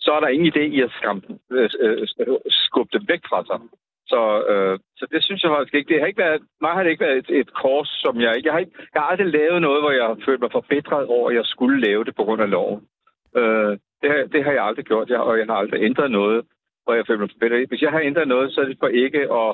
så 0.00 0.12
er 0.12 0.20
der 0.20 0.28
ingen 0.28 0.52
idé 0.52 0.64
i 0.76 0.80
at 0.82 0.90
skamme, 0.98 1.22
øh 1.50 1.70
øh, 1.80 1.98
øh, 2.00 2.06
øh, 2.20 2.36
skubbe 2.48 2.98
dem 2.98 3.04
væk 3.08 3.22
fra 3.28 3.44
sig. 3.46 3.60
Så, 4.12 4.22
øh, 4.52 4.78
så 4.98 5.06
det 5.12 5.24
synes 5.24 5.42
jeg 5.42 5.50
faktisk 5.50 5.74
ikke. 5.74 5.88
Det 5.88 6.00
har 6.00 6.06
ikke 6.06 6.24
været, 6.24 6.42
mig 6.60 6.72
har 6.72 6.82
det 6.82 6.90
ikke 6.90 7.04
været 7.04 7.18
et, 7.18 7.30
et 7.40 7.50
kors, 7.52 7.88
som 8.04 8.20
jeg 8.20 8.36
ikke... 8.36 8.46
Jeg 8.46 8.54
har, 8.54 8.60
ikke, 8.60 8.76
jeg 8.94 9.02
har 9.02 9.08
aldrig 9.08 9.26
lavet 9.26 9.62
noget, 9.62 9.82
hvor 9.82 9.90
jeg 9.90 10.06
har 10.06 10.18
følt 10.26 10.40
mig 10.40 10.52
forbedret 10.52 11.06
over, 11.06 11.30
at 11.30 11.36
jeg 11.36 11.44
skulle 11.44 11.80
lave 11.80 12.04
det 12.04 12.14
på 12.16 12.24
grund 12.24 12.42
af 12.42 12.50
loven. 12.50 12.80
Øh, 13.36 13.72
det, 14.00 14.08
har, 14.10 14.20
det 14.32 14.44
har 14.44 14.52
jeg 14.52 14.64
aldrig 14.64 14.84
gjort, 14.84 15.08
jeg, 15.08 15.20
og 15.20 15.38
jeg 15.38 15.46
har 15.46 15.54
aldrig 15.54 15.82
ændret 15.82 16.10
noget, 16.10 16.44
hvor 16.84 16.94
jeg 16.94 17.06
føler 17.06 17.20
mig 17.20 17.30
forbedret. 17.30 17.68
Hvis 17.68 17.82
jeg 17.82 17.90
har 17.90 18.00
ændret 18.00 18.28
noget, 18.28 18.52
så 18.52 18.60
er 18.60 18.64
det 18.64 18.78
for 18.80 18.88
ikke 18.88 19.22
at 19.40 19.48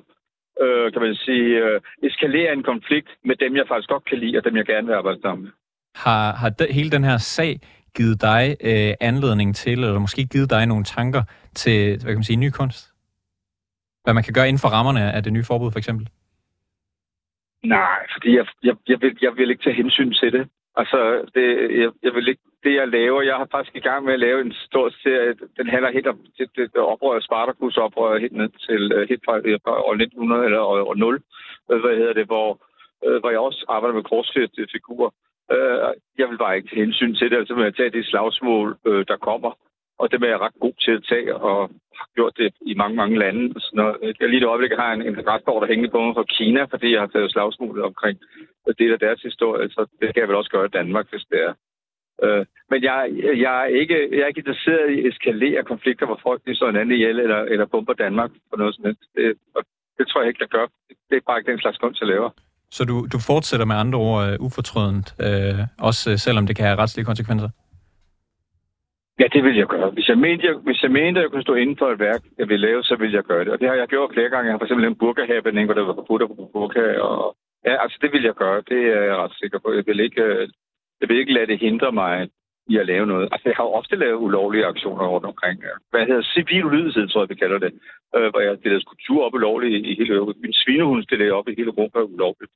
øh, 0.61 0.93
kan 0.93 1.03
man 1.03 1.15
sige, 1.15 1.65
øh, 1.65 1.81
eskalere 2.03 2.53
en 2.53 2.63
konflikt 2.63 3.09
med 3.25 3.37
dem, 3.37 3.57
jeg 3.57 3.65
faktisk 3.69 3.89
godt 3.89 4.05
kan 4.05 4.19
lide, 4.19 4.39
og 4.39 4.45
dem, 4.45 4.57
jeg 4.57 4.67
gerne 4.67 4.87
vil 4.87 4.95
arbejde 4.95 5.21
sammen 5.21 5.43
med. 5.45 5.51
Har, 5.95 6.33
har 6.33 6.49
de, 6.49 6.67
hele 6.71 6.91
den 6.91 7.05
her 7.05 7.19
sag 7.19 7.61
givet 7.97 8.21
dig 8.21 8.57
øh, 8.71 8.95
anledning 9.01 9.57
til, 9.57 9.73
eller 9.73 9.99
måske 9.99 10.25
givet 10.25 10.51
dig 10.51 10.67
nogle 10.67 10.85
tanker 10.85 11.23
til, 11.55 11.89
hvad 11.89 12.11
kan 12.13 12.21
man 12.23 12.31
sige, 12.31 12.37
ny 12.37 12.51
kunst? 12.51 12.93
Hvad 14.05 14.15
man 14.15 14.25
kan 14.25 14.35
gøre 14.35 14.49
inden 14.49 14.61
for 14.61 14.69
rammerne 14.69 15.13
af 15.13 15.23
det 15.23 15.33
nye 15.33 15.45
forbud, 15.45 15.71
for 15.73 15.79
eksempel? 15.79 16.09
Nej, 17.65 17.99
fordi 18.13 18.37
jeg, 18.37 18.47
jeg, 18.63 18.77
jeg, 18.89 19.01
vil, 19.01 19.19
jeg 19.23 19.33
vil 19.37 19.51
ikke 19.51 19.63
tage 19.63 19.77
hensyn 19.77 20.13
til 20.13 20.33
det. 20.33 20.49
Altså, 20.77 20.99
det, 21.35 21.45
jeg, 21.81 21.91
jeg 22.03 22.13
vil 22.15 22.29
ikke, 22.29 22.43
det 22.65 22.75
jeg 22.75 22.89
laver, 22.89 23.23
jeg 23.23 23.37
har 23.37 23.49
faktisk 23.51 23.77
i 23.77 23.87
gang 23.89 24.05
med 24.05 24.13
at 24.15 24.21
lave 24.21 24.41
en 24.41 24.53
stor 24.53 24.91
serie, 25.03 25.35
den 25.59 25.67
handler 25.69 25.93
helt 25.93 26.07
om 26.07 26.19
det, 26.39 26.49
det, 26.57 26.73
det 26.75 26.83
oprør, 26.93 27.21
Spartacus 27.21 27.77
oprøret 27.77 28.21
helt 28.21 28.37
ned 28.37 28.51
til 28.67 28.93
øh, 28.93 29.09
helt 29.09 29.25
fra, 29.25 29.37
øh, 29.45 29.59
fra 29.65 29.73
år 29.89 29.95
1900 29.95 30.45
eller 30.45 30.61
år 30.61 30.95
0, 30.95 31.23
øh, 31.71 31.81
hvad 31.81 31.97
hedder 31.97 32.13
det, 32.13 32.27
hvor, 32.27 32.49
hvor 33.21 33.31
jeg 33.31 33.39
også 33.39 33.65
arbejder 33.69 33.95
med 33.95 34.03
korsfigurer. 34.03 34.67
figurer. 34.73 35.11
Jeg 36.19 36.29
vil 36.29 36.39
bare 36.39 36.57
ikke 36.57 36.69
tage 36.69 36.85
hensyn 36.85 37.15
til 37.15 37.31
det, 37.31 37.37
altså 37.37 37.55
med 37.55 37.67
at 37.67 37.77
tage 37.77 37.91
det 37.91 38.07
slagsmål, 38.07 38.79
der 38.85 39.17
kommer. 39.17 39.53
Og 39.99 40.11
det 40.11 40.23
er 40.23 40.29
jeg 40.29 40.41
ret 40.41 40.59
god 40.61 40.73
til 40.85 40.91
at 40.91 41.05
tage, 41.09 41.37
og 41.37 41.71
har 42.01 42.09
gjort 42.15 42.35
det 42.37 42.55
i 42.67 42.75
mange, 42.75 42.97
mange 42.97 43.19
lande. 43.19 43.61
Så 43.61 43.71
når 43.75 43.89
jeg 44.21 44.29
lige 44.29 44.41
det 44.41 44.53
øjeblik 44.53 44.73
har 44.83 44.93
en, 44.93 45.03
en 45.03 45.15
der 45.15 45.67
hænger 45.67 45.91
på 45.91 46.01
mig 46.01 46.15
fra 46.15 46.31
Kina, 46.37 46.63
fordi 46.65 46.93
jeg 46.93 47.01
har 47.01 47.07
taget 47.07 47.33
slagsmålet 47.33 47.85
omkring 47.85 48.19
det 48.79 48.93
af 48.93 48.99
deres 48.99 49.23
historie, 49.23 49.71
så 49.71 49.81
det 50.01 50.15
kan 50.15 50.21
jeg 50.21 50.29
vel 50.29 50.37
også 50.37 50.51
gøre 50.51 50.67
i 50.67 50.77
Danmark, 50.79 51.07
hvis 51.11 51.27
det 51.31 51.39
er. 51.49 51.53
Øh, 52.25 52.45
men 52.71 52.83
jeg, 52.83 52.97
jeg, 53.45 53.55
er 53.65 53.71
ikke, 53.81 53.99
jeg 54.13 54.23
er 54.23 54.27
ikke 54.27 54.45
interesseret 54.45 54.91
i 54.91 54.99
at 55.01 55.07
eskalere 55.13 55.63
konflikter, 55.73 56.07
hvor 56.07 56.21
folk 56.23 56.41
så 56.55 56.65
en 56.69 56.77
anden 56.77 56.95
ihjel 56.97 57.19
eller, 57.21 57.41
eller 57.53 57.67
bomber 57.67 57.93
Danmark 57.93 58.31
på 58.51 58.57
noget 58.57 58.75
som 58.75 58.85
helst. 58.85 59.03
Det, 59.17 59.37
det 59.99 60.05
tror 60.09 60.21
jeg 60.21 60.29
ikke, 60.29 60.43
jeg 60.47 60.49
gør. 60.49 60.67
Det 61.11 61.17
er 61.17 61.27
bare 61.27 61.39
ikke 61.39 61.53
den 61.53 61.61
slags 61.61 61.79
kunst, 61.79 62.01
jeg 62.01 62.09
laver. 62.09 62.31
Så 62.77 62.85
du, 62.85 62.97
du 63.13 63.19
fortsætter 63.31 63.67
med 63.67 63.77
andre 63.77 63.99
ord 63.99 64.23
uh, 64.29 64.47
ufortrødent, 64.47 65.09
uh, 65.27 65.61
også 65.89 66.11
uh, 66.11 66.17
selvom 66.17 66.47
det 66.47 66.57
kan 66.57 66.67
have 66.67 66.79
retslige 66.83 67.07
konsekvenser? 67.11 67.51
Ja, 69.21 69.27
det 69.35 69.45
vil 69.45 69.57
jeg 69.57 69.67
gøre. 69.67 69.91
Hvis 69.91 70.09
jeg 70.09 70.19
mente, 70.19 70.47
jeg, 70.47 70.55
hvis 70.67 70.83
jeg 70.83 70.91
mente, 70.91 71.19
at 71.19 71.23
jeg 71.23 71.31
kunne 71.31 71.49
stå 71.49 71.55
inden 71.55 71.77
for 71.79 71.89
et 71.91 71.99
værk, 71.99 72.23
jeg 72.39 72.49
vil 72.49 72.61
lave, 72.61 72.83
så 72.83 72.97
vil 72.97 73.13
jeg 73.13 73.25
gøre 73.25 73.45
det. 73.45 73.53
Og 73.53 73.61
det 73.61 73.69
har 73.69 73.75
jeg 73.75 73.89
gjort 73.89 74.11
flere 74.15 74.31
gange. 74.31 74.47
Jeg 74.47 74.53
har 74.53 74.59
for 74.59 74.65
eksempel 74.65 74.87
en 74.87 75.01
burka-happening, 75.03 75.65
hvor 75.67 75.75
der 75.75 75.85
var 75.85 75.95
forbudt 75.95 76.23
på 76.29 76.51
burka. 76.53 76.85
Og, 77.09 77.37
ja, 77.67 77.75
altså 77.83 77.99
det 78.03 78.13
vil 78.13 78.23
jeg 78.23 78.35
gøre. 78.35 78.63
Det 78.69 78.81
er 78.99 79.03
jeg 79.11 79.17
ret 79.17 79.35
sikker 79.43 79.59
på. 79.59 79.73
Jeg 79.79 79.85
vil 79.87 80.01
ikke, 80.01 80.25
jeg 81.03 81.09
vil 81.09 81.19
ikke 81.19 81.33
lade 81.33 81.47
det 81.47 81.59
hindre 81.59 81.93
mig 81.93 82.29
i 82.67 82.77
at 82.77 82.87
lave 82.87 83.07
noget. 83.07 83.29
Altså, 83.33 83.49
jeg 83.49 83.57
har 83.57 83.65
jo 83.65 83.79
ofte 83.81 83.97
lavet 83.97 84.25
ulovlige 84.27 84.67
aktioner 84.67 85.07
rundt 85.07 85.27
omkring. 85.27 85.65
Øh, 85.65 85.77
hvad 85.91 86.07
hedder 86.07 86.23
civil 86.23 86.65
ulydighed, 86.65 87.09
tror 87.09 87.23
jeg, 87.23 87.29
vi 87.29 87.43
kalder 87.45 87.59
det. 87.59 87.73
Øh, 88.17 88.29
hvor 88.31 88.41
jeg 88.41 88.59
stillede 88.59 88.83
skulptur 88.83 89.25
op 89.27 89.35
ulovligt 89.35 89.87
i 89.87 89.95
hele 89.99 90.15
Europa. 90.15 90.39
Min 90.43 90.53
svinehund 90.53 91.03
stillede 91.03 91.33
op 91.33 91.49
i 91.49 91.55
hele 91.59 91.73
Europa 91.75 91.99
ulovligt. 92.15 92.53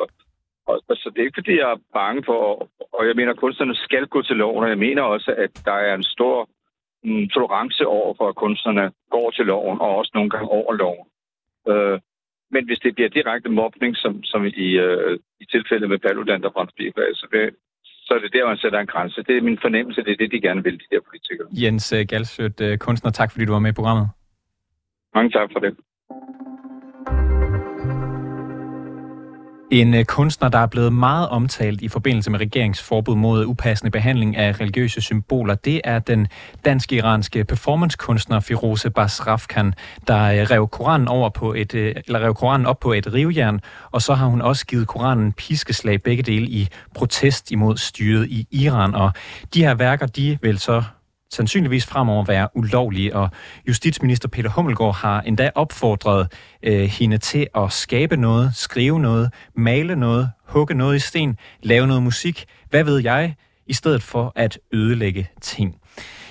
Og, 0.00 0.08
og, 0.66 0.76
og, 0.88 0.96
så 0.96 1.10
det 1.10 1.18
er 1.20 1.26
ikke, 1.26 1.40
fordi 1.40 1.54
jeg 1.58 1.70
er 1.72 1.84
bange 1.92 2.22
for, 2.24 2.68
og 2.96 3.06
jeg 3.08 3.16
mener, 3.16 3.32
at 3.32 3.42
kunstnerne 3.44 3.74
skal 3.74 4.06
gå 4.06 4.22
til 4.22 4.36
loven, 4.36 4.64
og 4.64 4.70
jeg 4.70 4.78
mener 4.78 5.02
også, 5.02 5.30
at 5.44 5.52
der 5.64 5.78
er 5.88 5.94
en 5.94 6.02
stor 6.02 6.48
mm, 7.04 7.28
tolerance 7.28 7.86
over 7.86 8.14
for, 8.18 8.28
at 8.28 8.40
kunstnerne 8.44 8.92
går 9.10 9.30
til 9.30 9.46
loven, 9.46 9.80
og 9.80 9.96
også 9.96 10.10
nogle 10.14 10.30
gange 10.30 10.48
over 10.48 10.72
loven. 10.74 11.06
Øh, 11.68 11.98
men 12.50 12.64
hvis 12.64 12.78
det 12.78 12.94
bliver 12.94 13.08
direkte 13.08 13.48
mobning, 13.48 13.96
som, 13.96 14.22
som 14.22 14.44
i, 14.44 14.68
øh, 14.86 15.18
i 15.40 15.44
tilfældet 15.44 15.88
med 15.88 15.98
Paludan, 15.98 16.42
der 16.42 16.50
brændte 16.50 16.92
så 17.14 17.26
vil, 17.30 17.50
så 18.06 18.14
er 18.14 18.18
det 18.18 18.32
der, 18.32 18.46
man 18.46 18.56
sætter 18.56 18.78
en 18.80 18.86
grænse. 18.86 19.22
Det 19.22 19.36
er 19.36 19.42
min 19.42 19.58
fornemmelse, 19.62 20.04
det 20.04 20.12
er 20.12 20.16
det, 20.16 20.32
de 20.32 20.40
gerne 20.40 20.62
vil, 20.62 20.74
de 20.82 20.88
der 20.90 21.00
politikere. 21.08 21.48
Jens 21.62 21.92
øh, 21.92 22.06
Galsøt, 22.10 22.60
øh, 22.60 22.78
kunstner, 22.78 23.10
tak 23.10 23.30
fordi 23.32 23.44
du 23.44 23.52
var 23.52 23.58
med 23.58 23.70
i 23.70 23.78
programmet. 23.80 24.08
Mange 25.14 25.30
tak 25.30 25.48
for 25.52 25.60
det. 25.60 25.72
En 29.70 29.94
øh, 29.94 30.04
kunstner, 30.04 30.48
der 30.48 30.58
er 30.58 30.66
blevet 30.66 30.92
meget 30.92 31.28
omtalt 31.28 31.80
i 31.80 31.88
forbindelse 31.88 32.30
med 32.30 32.40
regeringsforbud 32.40 33.16
mod 33.16 33.44
upassende 33.44 33.90
behandling 33.90 34.36
af 34.36 34.60
religiøse 34.60 35.00
symboler, 35.00 35.54
det 35.54 35.80
er 35.84 35.98
den 35.98 36.28
dansk-iranske 36.64 37.44
performancekunstner 37.44 38.40
Firoze 38.40 38.90
Basrafkan, 38.90 39.74
der 40.08 40.22
øh, 40.22 40.38
rev 40.50 40.68
Koranen, 40.68 41.08
over 41.08 41.30
på 41.30 41.54
et, 41.54 41.74
øh, 41.74 41.94
eller 42.06 42.20
rev 42.20 42.34
Koranen 42.34 42.66
op 42.66 42.80
på 42.80 42.92
et 42.92 43.12
rivjern, 43.12 43.60
og 43.90 44.02
så 44.02 44.14
har 44.14 44.26
hun 44.26 44.42
også 44.42 44.66
givet 44.66 44.86
Koranen 44.86 45.32
piskeslag 45.32 46.02
begge 46.02 46.22
dele 46.22 46.46
i 46.46 46.68
protest 46.94 47.50
imod 47.50 47.76
styret 47.76 48.26
i 48.28 48.46
Iran. 48.50 48.94
Og 48.94 49.12
de 49.54 49.64
her 49.64 49.74
værker, 49.74 50.06
de 50.06 50.38
vil 50.42 50.58
så 50.58 50.82
sandsynligvis 51.32 51.86
fremover 51.86 52.24
være 52.24 52.48
ulovlige, 52.54 53.16
og 53.16 53.30
justitsminister 53.68 54.28
Peter 54.28 54.50
Hummelgaard 54.50 54.94
har 54.94 55.20
endda 55.20 55.50
opfordret 55.54 56.32
øh, 56.62 56.80
hende 56.80 57.18
til 57.18 57.46
at 57.54 57.72
skabe 57.72 58.16
noget, 58.16 58.54
skrive 58.54 59.00
noget, 59.00 59.32
male 59.54 59.96
noget, 59.96 60.30
hugge 60.44 60.74
noget 60.74 60.96
i 60.96 60.98
sten, 60.98 61.36
lave 61.62 61.86
noget 61.86 62.02
musik, 62.02 62.44
hvad 62.70 62.84
ved 62.84 62.98
jeg, 62.98 63.34
i 63.66 63.72
stedet 63.72 64.02
for 64.02 64.32
at 64.36 64.58
ødelægge 64.72 65.28
ting. 65.40 65.76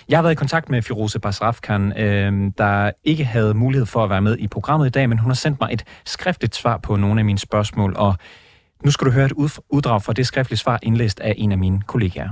Jeg 0.10 0.18
har 0.18 0.22
været 0.22 0.34
i 0.34 0.36
kontakt 0.36 0.70
med 0.70 0.82
Firoze 0.82 1.20
Basrafkan, 1.20 2.00
øh, 2.00 2.52
der 2.58 2.92
ikke 3.04 3.26
havde 3.26 3.54
mulighed 3.54 3.86
for 3.86 4.04
at 4.04 4.10
være 4.10 4.22
med 4.22 4.38
i 4.38 4.48
programmet 4.48 4.88
i 4.88 4.90
dag, 4.90 5.10
men 5.10 5.18
hun 5.18 5.30
har 5.30 5.36
sendt 5.36 5.60
mig 5.62 5.70
et 5.74 5.84
skriftligt 6.06 6.56
svar 6.56 6.78
på 6.78 6.96
nogle 6.96 7.22
af 7.22 7.26
mine 7.26 7.40
spørgsmål, 7.40 7.94
og 7.98 8.16
nu 8.84 8.92
skal 8.92 9.08
du 9.08 9.12
høre 9.12 9.26
et 9.26 9.60
uddrag 9.70 10.02
fra 10.02 10.14
det 10.14 10.28
skriftlige 10.28 10.58
svar 10.58 10.80
indlæst 10.84 11.20
af 11.20 11.36
en 11.38 11.52
af 11.52 11.58
mine 11.58 11.82
kollegaer. 11.82 12.30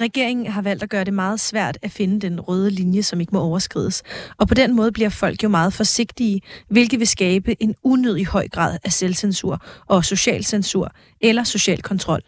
Regeringen 0.00 0.46
har 0.46 0.62
valgt 0.62 0.82
at 0.82 0.90
gøre 0.90 1.04
det 1.04 1.14
meget 1.14 1.40
svært 1.40 1.78
at 1.82 1.90
finde 1.90 2.20
den 2.20 2.40
røde 2.40 2.70
linje, 2.70 3.02
som 3.02 3.20
ikke 3.20 3.34
må 3.34 3.40
overskrides. 3.40 4.02
Og 4.36 4.48
på 4.48 4.54
den 4.54 4.76
måde 4.76 4.92
bliver 4.92 5.08
folk 5.08 5.42
jo 5.42 5.48
meget 5.48 5.72
forsigtige, 5.72 6.40
hvilket 6.68 7.00
vil 7.00 7.08
skabe 7.08 7.62
en 7.62 7.74
unødig 7.82 8.26
høj 8.26 8.48
grad 8.48 8.78
af 8.84 8.92
selvcensur 8.92 9.64
og 9.86 10.04
social 10.04 10.44
censur 10.44 10.92
eller 11.20 11.44
social 11.44 11.82
kontrol. 11.82 12.20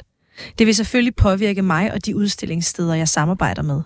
Det 0.58 0.66
vil 0.66 0.74
selvfølgelig 0.74 1.14
påvirke 1.14 1.62
mig 1.62 1.92
og 1.92 2.06
de 2.06 2.16
udstillingssteder, 2.16 2.94
jeg 2.94 3.08
samarbejder 3.08 3.62
med. 3.62 3.82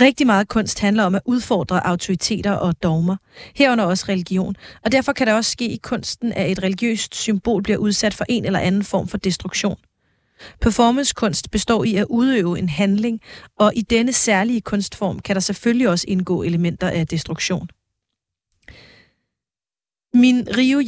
Rigtig 0.00 0.26
meget 0.26 0.48
kunst 0.48 0.80
handler 0.80 1.04
om 1.04 1.14
at 1.14 1.22
udfordre 1.24 1.86
autoriteter 1.86 2.52
og 2.52 2.82
dogmer, 2.82 3.16
herunder 3.54 3.84
også 3.84 4.04
religion, 4.08 4.56
og 4.84 4.92
derfor 4.92 5.12
kan 5.12 5.26
det 5.26 5.34
også 5.34 5.50
ske 5.50 5.68
i 5.68 5.76
kunsten, 5.76 6.32
at 6.32 6.50
et 6.50 6.62
religiøst 6.62 7.14
symbol 7.14 7.62
bliver 7.62 7.78
udsat 7.78 8.14
for 8.14 8.24
en 8.28 8.44
eller 8.44 8.58
anden 8.58 8.84
form 8.84 9.08
for 9.08 9.18
destruktion. 9.18 9.76
Performancekunst 10.60 11.50
består 11.50 11.84
i 11.84 11.94
at 11.94 12.06
udøve 12.10 12.58
en 12.58 12.68
handling, 12.68 13.20
og 13.58 13.72
i 13.76 13.82
denne 13.82 14.12
særlige 14.12 14.60
kunstform 14.60 15.18
kan 15.18 15.36
der 15.36 15.40
selvfølgelig 15.40 15.88
også 15.88 16.04
indgå 16.08 16.42
elementer 16.42 16.88
af 16.88 17.06
destruktion. 17.06 17.68
Min 20.14 20.48
Rio 20.56 20.78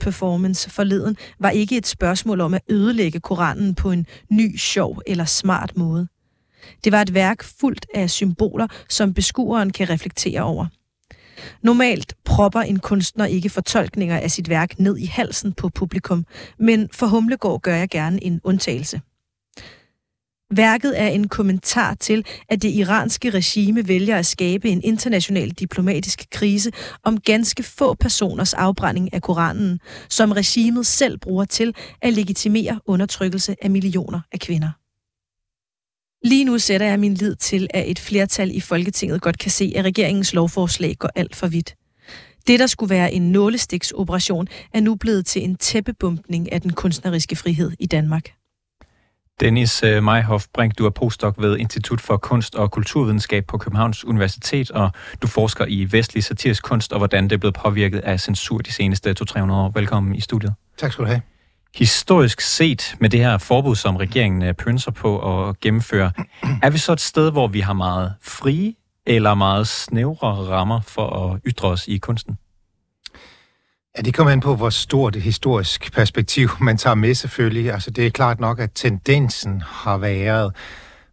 performance 0.00 0.70
forleden 0.70 1.16
var 1.38 1.50
ikke 1.50 1.76
et 1.76 1.86
spørgsmål 1.86 2.40
om 2.40 2.54
at 2.54 2.62
ødelægge 2.68 3.20
Koranen 3.20 3.74
på 3.74 3.90
en 3.90 4.06
ny, 4.30 4.56
sjov 4.56 5.02
eller 5.06 5.24
smart 5.24 5.76
måde. 5.76 6.08
Det 6.84 6.92
var 6.92 7.02
et 7.02 7.14
værk 7.14 7.44
fuldt 7.60 7.86
af 7.94 8.10
symboler, 8.10 8.66
som 8.88 9.14
beskueren 9.14 9.72
kan 9.72 9.90
reflektere 9.90 10.42
over. 10.42 10.66
Normalt 11.62 12.14
propper 12.24 12.60
en 12.60 12.78
kunstner 12.78 13.24
ikke 13.24 13.50
fortolkninger 13.50 14.18
af 14.18 14.30
sit 14.30 14.48
værk 14.48 14.78
ned 14.78 14.98
i 14.98 15.06
halsen 15.06 15.52
på 15.52 15.68
publikum, 15.68 16.24
men 16.58 16.88
for 16.92 17.06
Humlegård 17.06 17.60
gør 17.60 17.74
jeg 17.74 17.88
gerne 17.88 18.24
en 18.24 18.40
undtagelse. 18.44 19.00
Værket 20.56 21.00
er 21.00 21.08
en 21.08 21.28
kommentar 21.28 21.94
til, 21.94 22.24
at 22.48 22.62
det 22.62 22.68
iranske 22.74 23.30
regime 23.30 23.88
vælger 23.88 24.16
at 24.16 24.26
skabe 24.26 24.68
en 24.68 24.82
international 24.84 25.50
diplomatisk 25.50 26.24
krise 26.30 26.70
om 27.04 27.20
ganske 27.20 27.62
få 27.62 27.94
personers 27.94 28.54
afbrænding 28.54 29.14
af 29.14 29.22
Koranen, 29.22 29.80
som 30.08 30.32
regimet 30.32 30.86
selv 30.86 31.18
bruger 31.18 31.44
til 31.44 31.74
at 32.02 32.12
legitimere 32.12 32.80
undertrykkelse 32.86 33.56
af 33.62 33.70
millioner 33.70 34.20
af 34.32 34.40
kvinder. 34.40 34.81
Lige 36.24 36.44
nu 36.44 36.58
sætter 36.58 36.86
jeg 36.86 37.00
min 37.00 37.14
lid 37.14 37.34
til, 37.34 37.68
at 37.74 37.90
et 37.90 37.98
flertal 37.98 38.56
i 38.56 38.60
Folketinget 38.60 39.22
godt 39.22 39.38
kan 39.38 39.50
se, 39.50 39.72
at 39.76 39.84
regeringens 39.84 40.34
lovforslag 40.34 40.96
går 40.98 41.10
alt 41.14 41.36
for 41.36 41.46
vidt. 41.46 41.74
Det, 42.46 42.60
der 42.60 42.66
skulle 42.66 42.90
være 42.90 43.12
en 43.12 43.32
nålestiksoperation, 43.32 44.48
er 44.74 44.80
nu 44.80 44.94
blevet 44.94 45.26
til 45.26 45.44
en 45.44 45.56
tæppebumpning 45.56 46.52
af 46.52 46.60
den 46.60 46.72
kunstneriske 46.72 47.36
frihed 47.36 47.72
i 47.78 47.86
Danmark. 47.86 48.32
Dennis 49.40 49.82
øh, 49.82 50.02
Meihoff 50.02 50.46
Brink, 50.54 50.78
du 50.78 50.86
er 50.86 50.90
postdoc 50.90 51.34
ved 51.38 51.58
Institut 51.58 52.00
for 52.00 52.16
Kunst 52.16 52.54
og 52.54 52.70
Kulturvidenskab 52.70 53.46
på 53.46 53.58
Københavns 53.58 54.04
Universitet, 54.04 54.70
og 54.70 54.90
du 55.22 55.26
forsker 55.26 55.66
i 55.68 55.88
vestlig 55.90 56.24
satirisk 56.24 56.62
kunst 56.62 56.92
og 56.92 56.98
hvordan 56.98 57.24
det 57.24 57.32
er 57.32 57.38
blevet 57.38 57.54
påvirket 57.54 57.98
af 57.98 58.20
censur 58.20 58.58
de 58.58 58.72
seneste 58.72 59.14
200-300 59.20 59.40
år. 59.40 59.72
Velkommen 59.74 60.14
i 60.14 60.20
studiet. 60.20 60.54
Tak 60.78 60.92
skal 60.92 61.04
du 61.04 61.08
have. 61.08 61.31
Historisk 61.74 62.40
set 62.40 62.96
med 63.00 63.10
det 63.10 63.20
her 63.20 63.38
forbud, 63.38 63.76
som 63.76 63.96
regeringen 63.96 64.42
øh, 64.42 64.54
pynser 64.54 64.90
på 64.90 65.48
at 65.48 65.60
gennemføre, 65.60 66.12
er 66.62 66.70
vi 66.70 66.78
så 66.78 66.92
et 66.92 67.00
sted, 67.00 67.30
hvor 67.30 67.48
vi 67.48 67.60
har 67.60 67.72
meget 67.72 68.14
frie 68.22 68.74
eller 69.06 69.34
meget 69.34 69.68
snævre 69.68 70.32
rammer 70.32 70.80
for 70.80 71.32
at 71.32 71.40
ytre 71.46 71.68
os 71.68 71.88
i 71.88 71.98
kunsten? 71.98 72.38
Ja, 73.96 74.02
det 74.02 74.14
kommer 74.14 74.32
an 74.32 74.40
på, 74.40 74.56
hvor 74.56 74.70
stort 74.70 75.16
et 75.16 75.22
historisk 75.22 75.92
perspektiv 75.92 76.48
man 76.60 76.76
tager 76.76 76.94
med 76.94 77.14
selvfølgelig. 77.14 77.72
Altså, 77.72 77.90
det 77.90 78.06
er 78.06 78.10
klart 78.10 78.40
nok, 78.40 78.60
at 78.60 78.70
tendensen 78.74 79.62
har 79.66 79.96
været 79.96 80.54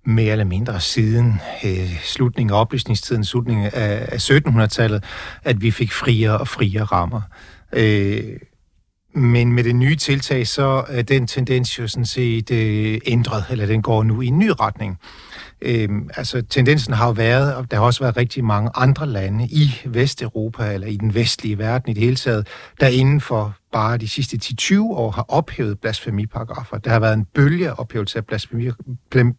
mere 0.05 0.31
eller 0.31 0.45
mindre 0.45 0.79
siden 0.79 1.41
øh, 1.63 2.01
slutningen 2.03 2.53
af 2.53 2.59
oplysningstiden, 2.59 3.25
slutningen 3.25 3.65
af, 3.65 4.07
af 4.11 4.29
1700-tallet, 4.29 5.03
at 5.43 5.61
vi 5.61 5.71
fik 5.71 5.91
friere 5.91 6.37
og 6.37 6.47
friere 6.47 6.83
rammer. 6.83 7.21
Øh, 7.73 8.23
men 9.13 9.53
med 9.53 9.63
det 9.63 9.75
nye 9.75 9.95
tiltag, 9.95 10.47
så 10.47 10.83
er 10.87 11.01
den 11.01 11.27
tendens 11.27 11.79
jo 11.79 11.87
sådan 11.87 12.05
set 12.05 12.51
øh, 12.51 12.99
ændret, 13.05 13.43
eller 13.49 13.65
den 13.65 13.81
går 13.81 14.03
nu 14.03 14.21
i 14.21 14.27
en 14.27 14.39
ny 14.39 14.49
retning. 14.59 14.97
Øhm, 15.61 16.09
altså 16.17 16.41
tendensen 16.41 16.93
har 16.93 17.05
jo 17.05 17.11
været, 17.11 17.55
og 17.55 17.71
der 17.71 17.77
har 17.77 17.83
også 17.83 17.99
været 18.03 18.17
rigtig 18.17 18.45
mange 18.45 18.71
andre 18.75 19.07
lande 19.07 19.45
i 19.45 19.81
Vesteuropa, 19.85 20.73
eller 20.73 20.87
i 20.87 20.95
den 20.95 21.13
vestlige 21.13 21.57
verden 21.57 21.91
i 21.91 21.93
det 21.93 22.03
hele 22.03 22.15
taget, 22.15 22.47
der 22.79 22.87
inden 22.87 23.21
for 23.21 23.55
bare 23.71 23.97
de 23.97 24.07
sidste 24.09 24.39
10-20 24.43 24.81
år 24.81 25.11
har 25.11 25.25
ophævet 25.27 25.79
blasfemiparagrafer. 25.79 26.77
Der 26.77 26.91
har 26.91 26.99
været 26.99 27.13
en 27.13 27.25
bølge 27.25 27.79
ophævelse 27.79 28.17
af 28.17 28.25
blasfemi, 28.25 28.69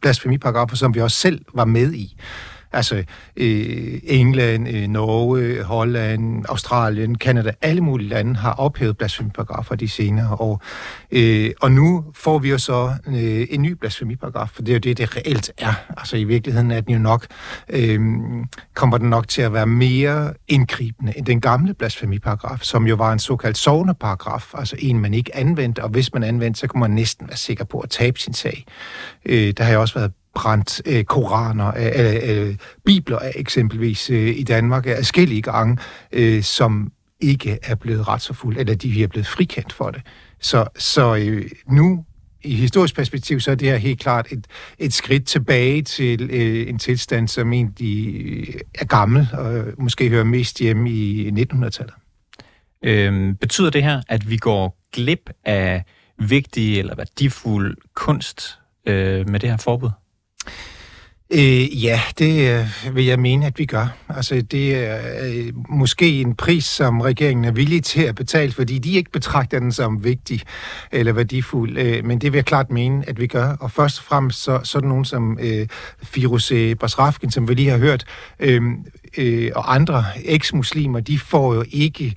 blasfemiparagrafer, 0.03 0.77
som 0.77 0.95
vi 0.95 1.00
også 1.00 1.17
selv 1.17 1.45
var 1.55 1.65
med 1.65 1.93
i. 1.93 2.17
Altså 2.73 3.05
øh, 3.37 4.00
England, 4.05 4.69
øh, 4.69 4.89
Norge, 4.89 5.62
Holland, 5.62 6.45
Australien, 6.49 7.15
Kanada, 7.15 7.53
alle 7.62 7.81
mulige 7.81 8.09
lande 8.09 8.37
har 8.37 8.53
ophævet 8.53 8.97
blasfemiparagrafer 8.97 9.75
de 9.75 9.89
senere 9.89 10.35
år. 10.35 10.62
Øh, 11.12 11.50
og 11.61 11.73
nu 11.73 12.05
får 12.15 12.39
vi 12.39 12.50
jo 12.50 12.59
så 12.59 12.93
øh, 13.07 13.47
en 13.50 13.62
ny 13.62 13.73
blasfemiparagraf, 13.73 14.49
for 14.49 14.62
det 14.62 14.69
er 14.69 14.75
jo 14.75 14.79
det, 14.79 14.99
det 14.99 15.17
reelt 15.17 15.53
er. 15.59 15.73
Altså 15.97 16.17
i 16.17 16.25
virkeligheden 16.25 16.71
er 16.71 16.81
den 16.81 16.93
jo 16.93 16.99
nok, 16.99 17.27
øh, 17.69 18.00
kommer 18.75 18.99
den 18.99 19.11
nok 19.11 19.29
til 19.29 19.43
at 19.43 19.53
være 19.53 19.67
mere 19.67 20.33
indgribende 20.49 21.19
end 21.19 21.27
den 21.27 21.41
gamle 21.41 21.75
blasfemiparagraf, 21.75 22.59
som 22.62 22.87
jo 22.87 22.95
var 22.95 23.12
en 23.12 23.19
såkaldt 23.19 23.59
sovneparagraf, 23.59 24.55
altså 24.55 24.77
en, 24.79 24.99
man 24.99 25.15
ikke 25.15 25.37
anvendte, 25.37 25.83
og 25.83 25.89
hvis 25.89 26.15
man 26.15 26.23
anvendte, 26.23 26.61
så 26.61 26.67
kunne 26.67 26.81
man 26.81 26.91
næsten 26.91 27.29
være 27.29 27.37
sikker 27.37 27.65
på 27.65 27.81
at 27.81 27.91
tabe 27.91 28.19
sin 28.19 28.35
sag. 28.35 28.65
Øh, 29.27 29.53
der 29.57 29.65
har 29.65 29.73
jo 29.73 29.81
også 29.81 29.95
været 29.95 30.12
brændt 30.35 30.83
øh, 30.87 31.05
koraner, 31.05 31.73
øh, 31.77 32.49
øh, 32.49 32.57
bibler 32.85 33.19
af 33.19 33.33
eksempelvis 33.37 34.11
øh, 34.11 34.39
i 34.39 34.43
Danmark 34.43 34.87
af 34.87 34.97
forskellige 34.97 35.43
gange, 35.43 35.79
øh, 36.13 36.43
som 36.43 36.93
ikke 37.21 37.59
er 37.63 37.75
blevet 37.75 38.09
retsforfulgt, 38.09 38.59
eller 38.61 38.75
de 38.75 39.03
er 39.03 39.07
blevet 39.07 39.27
frikendt 39.27 39.73
for 39.73 39.91
det. 39.91 40.03
Så, 40.41 40.65
så 40.79 41.17
øh, 41.17 41.51
nu 41.67 42.05
i 42.43 42.55
historisk 42.55 42.95
perspektiv, 42.95 43.41
så 43.41 43.51
er 43.51 43.55
det 43.55 43.69
her 43.69 43.77
helt 43.77 44.01
klart 44.01 44.27
et, 44.33 44.47
et 44.79 44.93
skridt 44.93 45.27
tilbage 45.27 45.83
til 45.83 46.31
øh, 46.31 46.69
en 46.69 46.79
tilstand, 46.79 47.29
som 47.29 47.53
egentlig 47.53 48.23
øh, 48.27 48.61
er 48.75 48.85
gammel, 48.85 49.29
og 49.33 49.57
øh, 49.57 49.81
måske 49.81 50.09
hører 50.09 50.25
mest 50.25 50.59
hjemme 50.59 50.91
i 50.91 51.31
1900-tallet. 51.31 51.95
Øhm, 52.85 53.37
betyder 53.37 53.71
det 53.71 53.83
her, 53.83 54.03
at 54.09 54.31
vi 54.31 54.37
går 54.37 54.79
glip 54.93 55.31
af 55.45 55.85
vigtig 56.19 56.79
eller 56.79 56.95
værdifuld 56.95 57.77
kunst 57.95 58.59
øh, 58.87 59.29
med 59.29 59.41
det 59.41 59.51
her 59.51 59.57
forbud? 59.57 59.91
Øh, 61.33 61.85
ja, 61.85 62.01
det 62.19 62.51
øh, 62.51 62.97
vil 62.97 63.05
jeg 63.05 63.21
mene, 63.21 63.47
at 63.47 63.59
vi 63.59 63.65
gør. 63.65 63.97
Altså, 64.09 64.41
det 64.41 64.77
er 64.77 65.01
øh, 65.23 65.53
måske 65.69 66.21
en 66.21 66.35
pris, 66.35 66.65
som 66.65 67.01
regeringen 67.01 67.45
er 67.45 67.51
villig 67.51 67.85
til 67.85 68.03
at 68.03 68.15
betale, 68.15 68.53
fordi 68.53 68.79
de 68.79 68.93
ikke 68.93 69.11
betragter 69.11 69.59
den 69.59 69.73
som 69.73 70.05
vigtig 70.05 70.43
eller 70.93 71.13
værdifuld. 71.13 71.79
Øh, 71.79 72.05
men 72.05 72.19
det 72.19 72.33
vil 72.33 72.39
jeg 72.39 72.45
klart 72.45 72.71
mene, 72.71 73.09
at 73.09 73.21
vi 73.21 73.27
gør. 73.27 73.57
Og 73.61 73.71
først 73.71 73.99
og 73.99 74.05
fremmest 74.05 74.43
så, 74.43 74.61
sådan 74.65 74.89
nogen 74.89 75.05
som 75.05 75.39
øh, 75.43 75.67
Firoze 76.03 76.75
Basrafkin, 76.75 77.31
som 77.31 77.49
vi 77.49 77.55
lige 77.55 77.71
har 77.71 77.79
hørt, 77.79 78.05
øh, 78.41 78.63
øh, 79.19 79.51
og 79.55 79.75
andre 79.75 80.05
eks-muslimer, 80.25 81.01
de 81.01 81.19
får 81.19 81.55
jo 81.55 81.65
ikke 81.71 82.15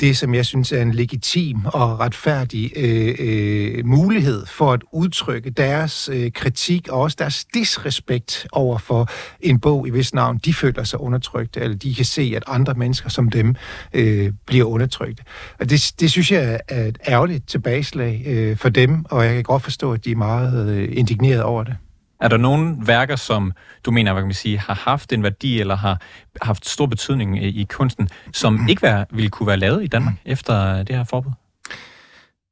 det, 0.00 0.16
som 0.16 0.34
jeg 0.34 0.46
synes 0.46 0.72
er 0.72 0.82
en 0.82 0.92
legitim 0.92 1.66
og 1.66 2.00
retfærdig 2.00 2.72
øh, 2.76 3.14
øh, 3.18 3.86
mulighed 3.86 4.46
for 4.46 4.72
at 4.72 4.82
udtrykke 4.92 5.50
deres 5.50 6.10
øh, 6.12 6.32
kritik 6.32 6.88
og 6.88 7.00
også 7.00 7.16
deres 7.20 7.44
disrespekt 7.54 8.46
over 8.52 8.78
for 8.78 9.08
en 9.40 9.60
bog 9.60 9.86
i 9.86 9.90
hvis 9.90 10.14
navn 10.14 10.38
de 10.38 10.54
føler 10.54 10.84
sig 10.84 11.00
undertrykt, 11.00 11.56
eller 11.56 11.76
de 11.76 11.94
kan 11.94 12.04
se, 12.04 12.32
at 12.36 12.42
andre 12.46 12.74
mennesker 12.74 13.08
som 13.08 13.30
dem 13.30 13.54
øh, 13.94 14.32
bliver 14.46 14.64
undertrykt. 14.64 15.22
Og 15.60 15.70
det, 15.70 15.94
det 16.00 16.10
synes 16.10 16.32
jeg 16.32 16.60
er 16.68 16.84
et 16.84 16.98
ærgerligt 17.08 17.48
tilbageslag 17.48 18.22
øh, 18.26 18.56
for 18.56 18.68
dem, 18.68 19.04
og 19.10 19.24
jeg 19.24 19.34
kan 19.34 19.42
godt 19.42 19.62
forstå, 19.62 19.92
at 19.92 20.04
de 20.04 20.10
er 20.10 20.16
meget 20.16 20.68
øh, 20.68 20.88
indigneret 20.92 21.42
over 21.42 21.64
det. 21.64 21.76
Er 22.20 22.28
der 22.28 22.36
nogle 22.36 22.76
værker, 22.80 23.16
som 23.16 23.52
du 23.84 23.90
mener, 23.90 24.12
hvad 24.12 24.22
kan 24.22 24.26
man 24.26 24.34
sige, 24.34 24.58
har 24.58 24.74
haft 24.74 25.12
en 25.12 25.22
værdi 25.22 25.60
eller 25.60 25.76
har 25.76 26.00
haft 26.42 26.68
stor 26.68 26.86
betydning 26.86 27.44
i 27.44 27.64
kunsten, 27.64 28.08
som 28.32 28.68
ikke 28.68 28.82
være, 28.82 29.04
ville 29.10 29.30
kunne 29.30 29.46
være 29.46 29.56
lavet 29.56 29.84
i 29.84 29.86
Danmark 29.86 30.14
efter 30.24 30.82
det 30.82 30.96
her 30.96 31.04
forbud? 31.04 31.30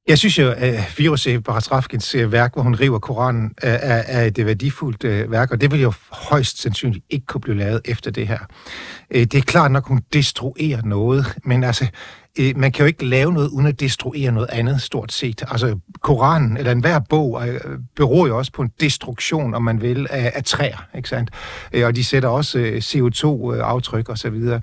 Jeg 0.08 0.18
synes 0.18 0.38
jo, 0.38 0.50
at 0.56 0.84
Firoze 0.84 1.40
Baratrafkins 1.40 2.14
øh, 2.14 2.32
værk, 2.32 2.52
hvor 2.54 2.62
hun 2.62 2.74
river 2.74 2.98
Koranen, 2.98 3.54
er, 3.62 4.02
er 4.06 4.24
et 4.24 4.46
værdifuldt 4.46 5.04
øh, 5.04 5.30
værk, 5.30 5.50
og 5.50 5.60
det 5.60 5.70
vil 5.70 5.80
jo 5.80 5.92
højst 6.10 6.62
sandsynligt 6.62 7.04
ikke 7.10 7.26
kunne 7.26 7.40
blive 7.40 7.56
lavet 7.56 7.80
efter 7.84 8.10
det 8.10 8.28
her. 8.28 8.38
Øh, 9.10 9.20
det 9.20 9.34
er 9.34 9.42
klart 9.42 9.70
nok, 9.70 9.86
hun 9.86 10.00
destruerer 10.12 10.82
noget, 10.82 11.38
men 11.44 11.64
altså, 11.64 11.86
øh, 12.38 12.56
man 12.56 12.72
kan 12.72 12.82
jo 12.82 12.86
ikke 12.86 13.04
lave 13.04 13.32
noget 13.32 13.48
uden 13.48 13.66
at 13.66 13.80
destruere 13.80 14.32
noget 14.32 14.48
andet, 14.52 14.82
stort 14.82 15.12
set. 15.12 15.42
Altså, 15.48 15.78
Koranen, 16.00 16.56
eller 16.56 16.72
enhver 16.72 16.98
bog, 16.98 17.48
øh, 17.48 17.60
beror 17.96 18.26
jo 18.26 18.38
også 18.38 18.52
på 18.52 18.62
en 18.62 18.70
destruktion, 18.80 19.54
om 19.54 19.62
man 19.62 19.82
vil, 19.82 20.06
af, 20.10 20.32
af 20.34 20.44
træer, 20.44 20.86
ikke 20.96 21.08
sandt? 21.08 21.30
Øh, 21.72 21.86
og 21.86 21.96
de 21.96 22.04
sætter 22.04 22.28
også 22.28 22.58
øh, 22.58 22.76
CO2-aftryk 22.76 24.08
øh, 24.08 24.12
og 24.12 24.18
så 24.18 24.30
videre. 24.30 24.60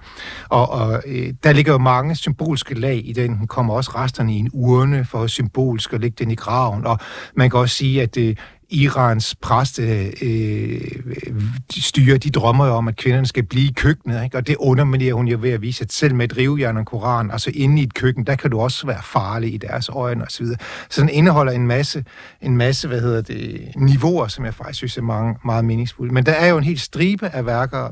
Og, 0.50 0.70
og 0.70 1.04
øh, 1.06 1.34
der 1.44 1.54
ligger 1.54 1.72
jo 1.72 1.78
mange 1.78 2.16
symbolske 2.16 2.80
lag 2.80 3.02
i 3.06 3.14
den. 3.14 3.38
Den 3.38 3.48
kommer 3.48 3.74
også 3.74 3.92
resterne 3.96 4.34
i 4.34 4.38
en 4.38 4.50
urne 4.54 5.06
for 5.06 5.28
symbolsk 5.28 5.94
at 5.94 6.02
lægge 6.02 6.16
den 6.20 6.32
i 6.32 6.36
graven. 6.36 6.86
Og 6.88 7.00
man 7.36 7.50
kan 7.50 7.60
også 7.60 7.76
sige, 7.76 8.02
at 8.02 8.16
det 8.16 8.38
Irans 8.72 9.36
præste 9.36 9.84
øh, 10.22 10.82
øh 11.26 11.42
styre, 11.72 12.18
de 12.18 12.30
drømmer 12.30 12.66
jo 12.66 12.74
om, 12.74 12.88
at 12.88 12.96
kvinderne 12.96 13.28
skal 13.28 13.44
blive 13.44 13.70
i 13.70 13.74
køkkenet, 13.76 14.24
ikke? 14.24 14.38
og 14.38 14.48
det 14.48 14.56
underminerer 14.60 15.14
hun 15.14 15.28
jo 15.28 15.38
ved 15.42 15.50
at 15.50 15.62
vise, 15.62 15.84
at 15.84 15.92
selv 15.92 16.16
med 16.16 16.32
et 16.32 16.38
rivejern 16.38 16.78
og 16.78 16.86
koran, 16.86 17.32
altså 17.32 17.52
inde 17.54 17.82
i 17.82 17.84
et 17.84 17.94
køkken, 17.94 18.26
der 18.26 18.36
kan 18.36 18.52
du 18.52 18.60
også 18.60 18.88
være 18.88 19.02
farlig 19.04 19.54
i 19.54 19.58
deres 19.58 19.90
øjne 19.90 20.24
osv. 20.24 20.46
Så, 20.46 20.56
så 20.90 21.02
den 21.02 21.10
indeholder 21.10 21.52
en 21.52 21.68
masse, 21.68 22.06
en 22.42 22.58
masse 22.58 22.88
hvad 22.88 23.02
hedder 23.02 23.22
det, 23.22 23.72
niveauer, 23.76 24.28
som 24.28 24.46
jeg 24.46 24.54
faktisk 24.54 24.78
synes 24.78 24.98
er 24.98 25.02
mange, 25.02 25.36
meget 25.46 25.66
meningsfulde. 25.66 26.14
Men 26.14 26.26
der 26.26 26.32
er 26.32 26.48
jo 26.48 26.58
en 26.58 26.64
hel 26.64 26.80
stribe 26.80 27.30
af 27.30 27.46
værker. 27.46 27.90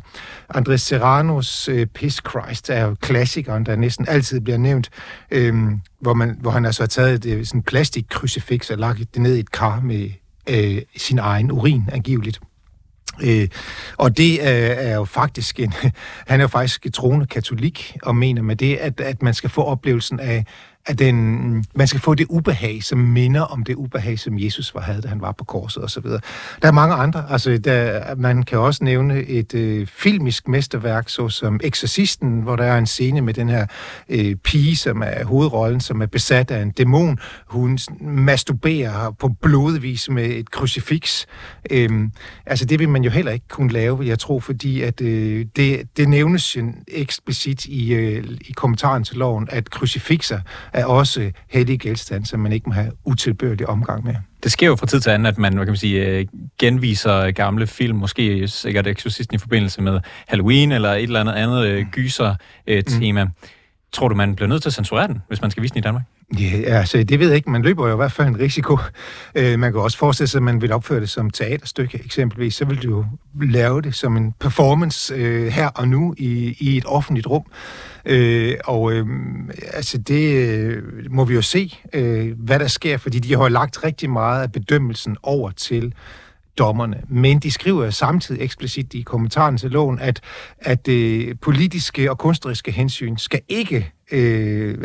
Andres 0.50 0.81
Serranos 0.81 1.69
øh, 1.69 1.86
Piss 1.86 2.21
Christ 2.29 2.69
er 2.69 2.86
jo 2.86 2.95
klassikeren, 3.01 3.65
der 3.65 3.75
næsten 3.75 4.05
altid 4.07 4.41
bliver 4.41 4.57
nævnt, 4.57 4.89
øh, 5.31 5.53
hvor, 6.01 6.13
man, 6.13 6.38
hvor 6.41 6.51
han 6.51 6.65
altså 6.65 6.83
har 6.83 6.88
taget 6.88 7.25
et, 7.25 7.38
øh, 7.38 7.45
sådan 7.45 7.62
plastik 7.62 8.09
plastikkrucifix 8.09 8.69
og 8.69 8.77
lagt 8.77 9.13
det 9.13 9.21
ned 9.21 9.36
i 9.36 9.39
et 9.39 9.51
kar 9.51 9.79
med 9.79 10.09
øh, 10.49 10.81
sin 10.97 11.19
egen 11.19 11.51
urin, 11.51 11.83
angiveligt. 11.91 12.39
Øh, 13.21 13.47
og 13.97 14.17
det 14.17 14.39
øh, 14.39 14.45
er 14.45 14.95
jo 14.95 15.05
faktisk 15.05 15.59
en, 15.59 15.73
han 16.27 16.39
er 16.39 16.43
jo 16.43 16.47
faktisk 16.47 16.93
troende 16.93 17.25
katolik, 17.25 17.97
og 18.03 18.15
mener 18.15 18.41
med 18.41 18.55
det, 18.55 18.75
at, 18.75 18.99
at 18.99 19.21
man 19.21 19.33
skal 19.33 19.49
få 19.49 19.63
oplevelsen 19.63 20.19
af, 20.19 20.45
at 20.89 21.00
den, 21.00 21.65
man 21.75 21.88
skal 21.88 22.01
få 22.01 22.15
det 22.15 22.27
ubehag, 22.29 22.84
som 22.84 22.98
minder 22.98 23.41
om 23.41 23.63
det 23.63 23.75
ubehag, 23.75 24.19
som 24.19 24.39
Jesus 24.39 24.75
var 24.75 24.81
havde, 24.81 25.01
da 25.01 25.08
han 25.08 25.22
var 25.22 25.31
på 25.31 25.43
korset 25.43 25.84
osv. 25.84 26.03
Der 26.03 26.19
er 26.62 26.72
mange 26.72 26.96
andre. 26.96 27.25
Altså, 27.29 27.58
der, 27.58 28.15
man 28.15 28.43
kan 28.43 28.60
også 28.60 28.84
nævne 28.84 29.24
et 29.24 29.53
øh, 29.53 29.88
filmisk 29.88 30.48
mesterværk, 30.48 31.10
såsom 31.10 31.60
Exorcisten, 31.63 32.41
hvor 32.41 32.55
der 32.55 32.63
er 32.63 32.77
en 32.77 32.86
scene 32.86 33.22
med 33.22 33.34
den 33.34 33.50
her 33.50 33.65
øh, 34.10 34.36
pige, 34.36 34.75
som 34.75 35.01
er 35.05 35.25
hovedrollen, 35.25 35.79
som 35.79 36.01
er 36.01 36.05
besat 36.05 36.51
af 36.51 36.62
en 36.62 36.72
dæmon. 36.72 37.19
Hun 37.48 37.79
masturberer 38.01 39.12
på 39.12 39.29
blodvis 39.41 40.10
med 40.10 40.25
et 40.25 40.51
krucifix. 40.51 41.25
Øhm, 41.72 42.12
altså, 42.46 42.65
det 42.65 42.79
vil 42.79 42.89
man 42.89 43.03
jo 43.03 43.10
heller 43.10 43.31
ikke 43.31 43.48
kunne 43.48 43.72
lave, 43.72 44.03
jeg 44.05 44.19
tror, 44.19 44.39
fordi 44.39 44.81
at 44.81 45.01
øh, 45.01 45.46
det, 45.55 45.98
det 45.98 46.10
nævnes 46.10 46.58
eksplicit 46.88 47.65
i, 47.65 47.93
øh, 47.93 48.24
i 48.41 48.51
kommentaren 48.51 49.03
til 49.03 49.17
loven, 49.17 49.48
at 49.51 49.69
krucifixer 49.69 50.39
er 50.79 50.86
også 50.86 51.31
hellige 51.50 51.77
genstande, 51.77 52.25
som 52.25 52.39
man 52.39 52.51
ikke 52.51 52.69
må 52.69 52.74
have 52.74 52.91
utilbørlig 53.05 53.69
omgang 53.69 54.05
med. 54.05 54.15
Det 54.43 54.51
sker 54.51 54.67
jo 54.67 54.75
fra 54.75 54.86
tid 54.86 55.00
til 55.00 55.09
anden, 55.09 55.25
at 55.25 55.38
man, 55.38 55.53
hvad 55.53 55.65
kan 55.65 55.71
man 55.71 55.77
sige, 55.77 56.05
øh, 56.05 56.25
genviser 56.59 57.31
gamle 57.31 57.67
film, 57.67 57.98
måske 57.98 58.48
sikkert 58.48 58.88
Exorcisten 58.88 59.36
i 59.36 59.38
forbindelse 59.38 59.81
med 59.81 60.00
Halloween 60.27 60.71
eller 60.71 60.93
et 60.93 61.03
eller 61.03 61.19
andet 61.19 61.33
andet 61.33 61.65
øh, 61.65 61.79
mm. 61.79 61.91
gyser-tema. 61.91 63.24
Mm. 63.24 63.31
Tror 63.91 64.07
du, 64.07 64.15
man 64.15 64.36
bliver 64.36 64.50
nødt 64.50 64.62
til 64.62 64.69
at 64.69 64.74
censurere 64.74 65.07
den, 65.07 65.21
hvis 65.27 65.41
man 65.41 65.51
skal 65.51 65.63
vise 65.63 65.74
den 65.74 65.79
i 65.79 65.81
Danmark? 65.81 66.03
Ja, 66.38 66.77
altså, 66.79 67.03
det 67.03 67.19
ved 67.19 67.27
jeg 67.27 67.36
ikke. 67.36 67.50
Man 67.50 67.62
løber 67.62 67.88
jo 67.88 67.93
i 67.93 67.95
hvert 67.95 68.12
fald 68.12 68.27
en 68.27 68.39
risiko. 68.39 68.77
Øh, 69.36 69.59
man 69.59 69.71
kan 69.71 69.81
også 69.81 69.98
forestille 69.98 70.27
sig, 70.27 70.39
at 70.39 70.43
man 70.43 70.62
vil 70.62 70.71
opføre 70.71 71.00
det 71.00 71.09
som 71.09 71.29
teaterstykke 71.29 72.01
eksempelvis. 72.05 72.55
Så 72.55 72.65
vil 72.65 72.83
du 72.83 72.89
jo 72.89 73.05
lave 73.41 73.81
det 73.81 73.95
som 73.95 74.17
en 74.17 74.33
performance 74.39 75.13
øh, 75.13 75.48
her 75.48 75.67
og 75.67 75.88
nu 75.88 76.15
i, 76.17 76.55
i 76.59 76.77
et 76.77 76.86
offentligt 76.86 77.27
rum. 77.27 77.45
Øh, 78.05 78.55
og 78.65 78.91
øh, 78.93 79.05
altså 79.74 79.98
det 79.98 80.33
øh, 80.33 80.83
må 81.12 81.25
vi 81.25 81.33
jo 81.33 81.41
se, 81.41 81.77
øh, 81.93 82.39
hvad 82.39 82.59
der 82.59 82.67
sker, 82.67 82.98
fordi 82.98 83.19
de 83.19 83.36
har 83.36 83.50
lagt 83.50 83.83
rigtig 83.83 84.09
meget 84.09 84.41
af 84.41 84.51
bedømmelsen 84.51 85.17
over 85.24 85.51
til 85.51 85.93
dommerne. 86.57 87.01
Men 87.07 87.39
de 87.39 87.51
skriver 87.51 87.89
samtidig 87.89 88.41
eksplicit 88.41 88.93
i 88.93 89.01
kommentaren 89.01 89.57
til 89.57 89.71
loven, 89.71 90.00
at, 90.00 90.21
at 90.59 90.88
øh, 90.88 91.36
politiske 91.41 92.12
og 92.12 92.17
kunstneriske 92.17 92.71
hensyn 92.71 93.17
skal 93.17 93.41
ikke 93.48 93.91
øh, 94.11 94.77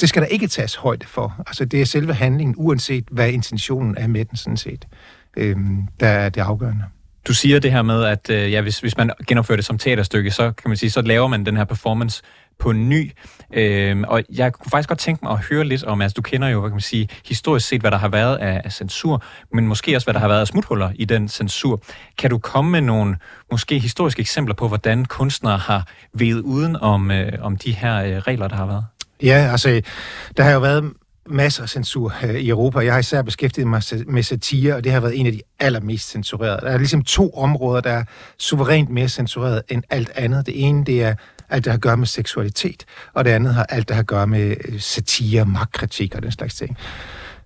det 0.00 0.08
skal 0.08 0.22
der 0.22 0.28
ikke 0.28 0.46
tages 0.46 0.74
højde 0.74 1.06
for. 1.06 1.34
Altså 1.46 1.64
det 1.64 1.80
er 1.80 1.84
selve 1.84 2.14
handlingen, 2.14 2.54
uanset 2.58 3.04
hvad 3.10 3.30
intentionen 3.30 3.96
er 3.96 4.06
med 4.06 4.24
den 4.24 4.36
sådan 4.36 4.56
set, 4.56 4.84
øh, 5.36 5.56
der 6.00 6.08
er 6.08 6.28
det 6.28 6.40
afgørende. 6.40 6.84
Du 7.26 7.34
siger 7.34 7.58
det 7.58 7.72
her 7.72 7.82
med, 7.82 8.04
at 8.04 8.30
øh, 8.30 8.52
ja, 8.52 8.60
hvis, 8.60 8.80
hvis 8.80 8.96
man 8.96 9.10
genopfører 9.26 9.56
det 9.56 9.64
som 9.64 9.78
teaterstykke, 9.78 10.30
så 10.30 10.52
kan 10.52 10.70
man 10.70 10.76
sige, 10.76 10.90
så 10.90 11.02
laver 11.02 11.28
man 11.28 11.46
den 11.46 11.56
her 11.56 11.64
performance 11.64 12.22
på 12.58 12.72
ny. 12.72 13.12
Øhm, 13.54 14.04
og 14.08 14.22
jeg 14.32 14.52
kunne 14.52 14.70
faktisk 14.70 14.88
godt 14.88 14.98
tænke 14.98 15.24
mig 15.24 15.32
at 15.32 15.38
høre 15.38 15.64
lidt 15.64 15.84
om, 15.84 16.02
altså 16.02 16.14
du 16.14 16.22
kender 16.22 16.48
jo, 16.48 16.60
hvad 16.60 16.70
kan 16.70 16.74
man 16.74 16.80
sige, 16.80 17.08
historisk 17.26 17.68
set, 17.68 17.80
hvad 17.80 17.90
der 17.90 17.96
har 17.98 18.08
været 18.08 18.36
af, 18.36 18.60
af 18.64 18.72
censur, 18.72 19.22
men 19.52 19.66
måske 19.66 19.96
også, 19.96 20.06
hvad 20.06 20.14
der 20.14 20.20
har 20.20 20.28
været 20.28 20.40
af 20.40 20.46
smuthuller 20.46 20.90
i 20.94 21.04
den 21.04 21.28
censur. 21.28 21.82
Kan 22.18 22.30
du 22.30 22.38
komme 22.38 22.70
med 22.70 22.80
nogle 22.80 23.16
måske 23.50 23.78
historiske 23.78 24.20
eksempler 24.20 24.54
på, 24.54 24.68
hvordan 24.68 25.04
kunstnere 25.04 25.58
har 25.58 25.86
ved 26.12 26.42
uden 26.44 26.76
om, 26.76 27.10
øh, 27.10 27.32
om 27.40 27.56
de 27.56 27.72
her 27.72 28.02
øh, 28.02 28.18
regler, 28.18 28.48
der 28.48 28.56
har 28.56 28.66
været? 28.66 28.84
Ja, 29.22 29.48
altså, 29.50 29.82
der 30.36 30.42
har 30.42 30.50
jo 30.50 30.60
været 30.60 30.92
masser 31.28 31.62
af 31.62 31.68
censur 31.68 32.14
øh, 32.24 32.34
i 32.34 32.48
Europa. 32.48 32.80
Jeg 32.80 32.92
har 32.92 33.00
især 33.00 33.22
beskæftiget 33.22 33.68
mig 33.68 33.82
med 34.06 34.22
satire, 34.22 34.74
og 34.74 34.84
det 34.84 34.92
har 34.92 35.00
været 35.00 35.20
en 35.20 35.26
af 35.26 35.32
de 35.32 35.40
allermest 35.58 36.10
censurerede. 36.10 36.60
Der 36.60 36.72
er 36.72 36.78
ligesom 36.78 37.02
to 37.02 37.30
områder, 37.30 37.80
der 37.80 37.90
er 37.90 38.04
suverænt 38.38 38.90
mere 38.90 39.08
censureret 39.08 39.62
end 39.68 39.82
alt 39.90 40.10
andet. 40.14 40.46
Det 40.46 40.64
ene, 40.66 40.84
det 40.84 41.02
er 41.02 41.14
alt, 41.50 41.64
der 41.64 41.70
har 41.70 41.76
at 41.76 41.82
gøre 41.82 41.96
med 41.96 42.06
seksualitet, 42.06 42.84
og 43.14 43.24
det 43.24 43.30
andet 43.30 43.54
har 43.54 43.64
alt, 43.64 43.88
der 43.88 43.94
har 43.94 44.02
at 44.02 44.06
gøre 44.06 44.26
med 44.26 44.56
øh, 44.68 44.80
satire, 44.80 45.44
magtkritik 45.44 46.14
og 46.14 46.22
den 46.22 46.32
slags 46.32 46.54
ting. 46.54 46.76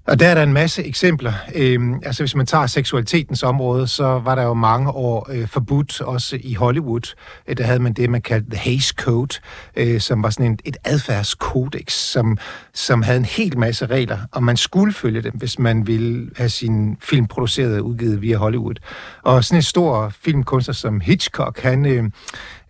Og 0.06 0.20
der 0.20 0.28
er 0.28 0.34
der 0.34 0.42
en 0.42 0.52
masse 0.52 0.84
eksempler. 0.84 1.32
Øhm, 1.54 1.94
altså 2.04 2.22
hvis 2.22 2.34
man 2.34 2.46
tager 2.46 2.66
seksualitetens 2.66 3.42
område, 3.42 3.86
så 3.86 4.04
var 4.04 4.34
der 4.34 4.42
jo 4.42 4.54
mange 4.54 4.90
år 4.90 5.28
øh, 5.32 5.48
forbudt, 5.48 6.00
også 6.00 6.38
i 6.40 6.54
Hollywood. 6.54 7.14
Øh, 7.48 7.56
der 7.56 7.64
havde 7.64 7.78
man 7.78 7.92
det, 7.92 8.10
man 8.10 8.22
kaldte 8.22 8.50
The 8.50 8.58
Hays 8.58 8.86
Code, 8.86 9.34
øh, 9.76 10.00
som 10.00 10.22
var 10.22 10.30
sådan 10.30 10.46
en, 10.46 10.58
et 10.64 10.76
adfærdskodex, 10.84 11.92
som, 11.92 12.38
som 12.74 13.02
havde 13.02 13.18
en 13.18 13.24
hel 13.24 13.58
masse 13.58 13.86
regler, 13.86 14.18
og 14.32 14.42
man 14.42 14.56
skulle 14.56 14.92
følge 14.92 15.22
dem, 15.22 15.32
hvis 15.34 15.58
man 15.58 15.86
ville 15.86 16.30
have 16.36 16.48
sin 16.48 16.96
film 17.00 17.26
produceret 17.26 17.78
og 17.78 17.86
udgivet 17.86 18.22
via 18.22 18.36
Hollywood. 18.36 18.74
Og 19.22 19.44
sådan 19.44 19.58
en 19.58 19.62
stor 19.62 20.12
filmkunstner 20.24 20.74
som 20.74 21.00
Hitchcock, 21.00 21.60
han... 21.60 21.86
Øh, 21.86 22.04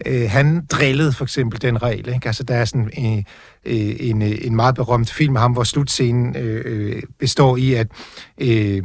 øh, 0.07 0.31
han 0.31 0.67
drillede 0.67 1.13
for 1.13 1.25
eksempel 1.25 1.63
den 1.63 1.83
regel. 1.83 2.09
Ikke? 2.15 2.27
Altså, 2.27 2.43
der 2.43 2.55
er 2.55 2.65
sådan 2.65 2.91
øh, 2.99 3.19
øh 3.65 3.97
en, 4.01 4.23
øh, 4.23 4.39
en 4.43 4.57
meget 4.57 4.75
berømt 4.75 5.11
film 5.11 5.37
af 5.37 5.43
ham, 5.43 5.53
hvor 5.53 5.65
slutscenen 5.65 6.37
øh, 6.37 6.63
øh, 6.65 7.03
består 7.19 7.57
i, 7.57 7.75
at 7.75 7.87
øh, 8.41 8.83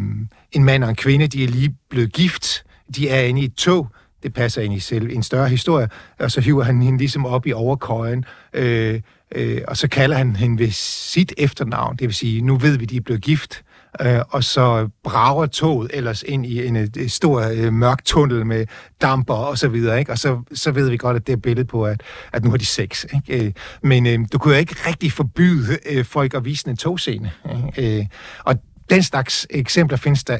en 0.51 0.63
mand 0.63 0.83
og 0.83 0.89
en 0.89 0.95
kvinde, 0.95 1.27
de 1.27 1.43
er 1.43 1.47
lige 1.47 1.75
blevet 1.89 2.13
gift, 2.13 2.63
de 2.95 3.09
er 3.09 3.21
inde 3.21 3.41
i 3.41 3.45
et 3.45 3.53
tog, 3.53 3.87
det 4.23 4.33
passer 4.33 4.61
ind 4.61 4.73
i 4.73 4.79
selv 4.79 5.09
en 5.11 5.23
større 5.23 5.49
historie, 5.49 5.89
og 6.19 6.31
så 6.31 6.41
hiver 6.41 6.63
han 6.63 6.81
hende 6.81 6.97
ligesom 6.97 7.25
op 7.25 7.47
i 7.47 7.53
overkøjen, 7.53 8.25
øh, 8.53 9.01
øh, 9.35 9.61
og 9.67 9.77
så 9.77 9.87
kalder 9.87 10.17
han 10.17 10.35
hende 10.35 10.59
ved 10.59 10.71
sit 10.71 11.33
efternavn, 11.37 11.95
det 11.95 12.07
vil 12.07 12.15
sige, 12.15 12.41
nu 12.41 12.57
ved 12.57 12.77
vi, 12.77 12.85
de 12.85 12.97
er 12.97 13.01
blevet 13.01 13.21
gift, 13.21 13.63
øh, 14.01 14.21
og 14.29 14.43
så 14.43 14.89
brager 15.03 15.45
toget 15.45 15.91
ellers 15.93 16.23
ind 16.27 16.45
i 16.45 16.67
en, 16.67 16.75
en 16.75 17.09
stor 17.09 17.41
øh, 17.41 17.73
mørk 17.73 18.05
tunnel 18.05 18.45
med 18.45 18.65
damper 19.01 19.33
og 19.33 19.57
så 19.57 19.67
videre, 19.67 19.99
ikke? 19.99 20.11
og 20.11 20.17
så, 20.17 20.41
så 20.53 20.71
ved 20.71 20.89
vi 20.89 20.97
godt, 20.97 21.15
at 21.15 21.27
det 21.27 21.33
er 21.33 21.37
billedet 21.37 21.67
på, 21.67 21.85
at, 21.85 22.01
at 22.33 22.43
nu 22.43 22.49
har 22.49 22.57
de 22.57 22.65
sex. 22.65 23.05
Ikke? 23.15 23.45
Øh, 23.45 23.53
men 23.83 24.07
øh, 24.07 24.19
du 24.33 24.37
kunne 24.37 24.53
jo 24.53 24.59
ikke 24.59 24.75
rigtig 24.87 25.11
forbyde 25.11 25.77
øh, 25.85 26.05
folk 26.05 26.33
at 26.33 26.45
vise 26.45 26.69
en 26.69 26.77
togscene. 26.77 27.31
Ikke? 27.55 27.99
Øh, 27.99 28.05
og 28.39 28.55
den 28.89 29.03
slags 29.03 29.47
eksempler 29.49 29.97
findes 29.97 30.23
der 30.23 30.37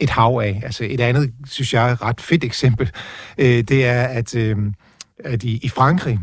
et 0.00 0.10
hav 0.10 0.40
af. 0.44 0.60
Altså 0.64 0.84
et 0.84 1.00
andet, 1.00 1.32
synes 1.46 1.74
jeg, 1.74 1.90
er 1.90 2.02
ret 2.02 2.20
fedt 2.20 2.44
eksempel, 2.44 2.90
øh, 3.38 3.62
det 3.62 3.86
er, 3.86 4.02
at, 4.02 4.34
øh, 4.34 4.56
at 5.24 5.42
i, 5.42 5.58
i 5.62 5.68
Frankrig, 5.68 6.20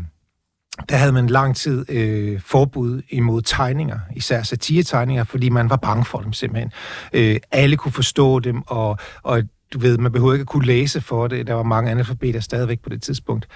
der 0.88 0.96
havde 0.96 1.12
man 1.12 1.26
lang 1.26 1.56
tid 1.56 1.90
øh, 1.90 2.40
forbud 2.40 3.02
imod 3.08 3.42
tegninger, 3.42 3.98
især 4.16 4.42
satiretegninger, 4.42 5.24
fordi 5.24 5.48
man 5.48 5.70
var 5.70 5.76
bange 5.76 6.04
for 6.04 6.18
dem 6.18 6.32
simpelthen. 6.32 6.72
Øh, 7.12 7.36
alle 7.50 7.76
kunne 7.76 7.92
forstå 7.92 8.38
dem, 8.40 8.62
og, 8.66 8.98
og 9.22 9.42
du 9.72 9.78
ved, 9.78 9.98
man 9.98 10.12
behøvede 10.12 10.36
ikke 10.36 10.42
at 10.42 10.46
kunne 10.48 10.66
læse 10.66 11.00
for 11.00 11.28
det. 11.28 11.46
Der 11.46 11.54
var 11.54 11.62
mange 11.62 11.90
analfabeter 11.90 12.40
stadigvæk 12.40 12.80
på 12.80 12.88
det 12.88 13.02
tidspunkt. 13.02 13.48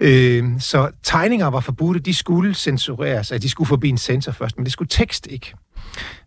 Øh, 0.00 0.44
så 0.58 0.90
tegninger 1.02 1.46
var 1.46 1.60
forbudte, 1.60 2.00
de 2.00 2.14
skulle 2.14 2.54
censureres, 2.54 3.32
at 3.32 3.42
de 3.42 3.48
skulle 3.48 3.68
forbi 3.68 3.88
en 3.88 3.98
censor 3.98 4.32
først, 4.32 4.56
men 4.56 4.64
det 4.64 4.72
skulle 4.72 4.88
tekst 4.88 5.26
ikke. 5.30 5.54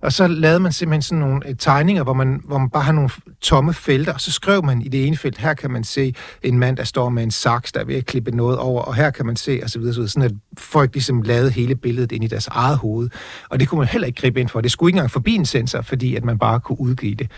Og 0.01 0.13
så 0.13 0.27
lavede 0.27 0.59
man 0.59 0.71
simpelthen 0.71 1.01
sådan 1.01 1.19
nogle 1.19 1.49
øh, 1.49 1.55
tegninger, 1.59 2.03
hvor 2.03 2.13
man, 2.13 2.41
hvor 2.45 2.57
man 2.57 2.69
bare 2.69 2.83
har 2.83 2.91
nogle 2.91 3.09
tomme 3.41 3.73
felter, 3.73 4.13
og 4.13 4.21
så 4.21 4.31
skrev 4.31 4.65
man 4.65 4.81
i 4.81 4.87
det 4.87 5.07
ene 5.07 5.17
felt, 5.17 5.37
her 5.37 5.53
kan 5.53 5.71
man 5.71 5.83
se 5.83 6.15
en 6.41 6.59
mand, 6.59 6.77
der 6.77 6.83
står 6.83 7.09
med 7.09 7.23
en 7.23 7.31
saks, 7.31 7.71
der 7.71 7.79
er 7.79 7.85
ved 7.85 7.95
at 7.95 8.05
klippe 8.05 8.31
noget 8.31 8.57
over, 8.57 8.81
og 8.81 8.95
her 8.95 9.09
kan 9.09 9.25
man 9.25 9.35
se, 9.35 9.59
og 9.63 9.69
så 9.69 9.79
videre, 9.79 9.93
så 9.93 9.99
videre 9.99 10.09
sådan 10.09 10.29
at 10.29 10.35
folk 10.57 10.93
ligesom 10.93 11.21
lavede 11.21 11.51
hele 11.51 11.75
billedet 11.75 12.11
ind 12.11 12.23
i 12.23 12.27
deres 12.27 12.47
eget 12.47 12.77
hoved. 12.77 13.09
Og 13.49 13.59
det 13.59 13.67
kunne 13.67 13.79
man 13.79 13.87
heller 13.87 14.07
ikke 14.07 14.21
gribe 14.21 14.39
ind 14.39 14.49
for. 14.49 14.61
Det 14.61 14.71
skulle 14.71 14.89
ikke 14.89 14.97
engang 14.97 15.11
forbi 15.11 15.35
en 15.35 15.45
sensor, 15.45 15.81
fordi 15.81 16.15
at 16.15 16.25
man 16.25 16.39
bare 16.39 16.59
kunne 16.59 16.81
udgive 16.81 17.15
det. 17.15 17.31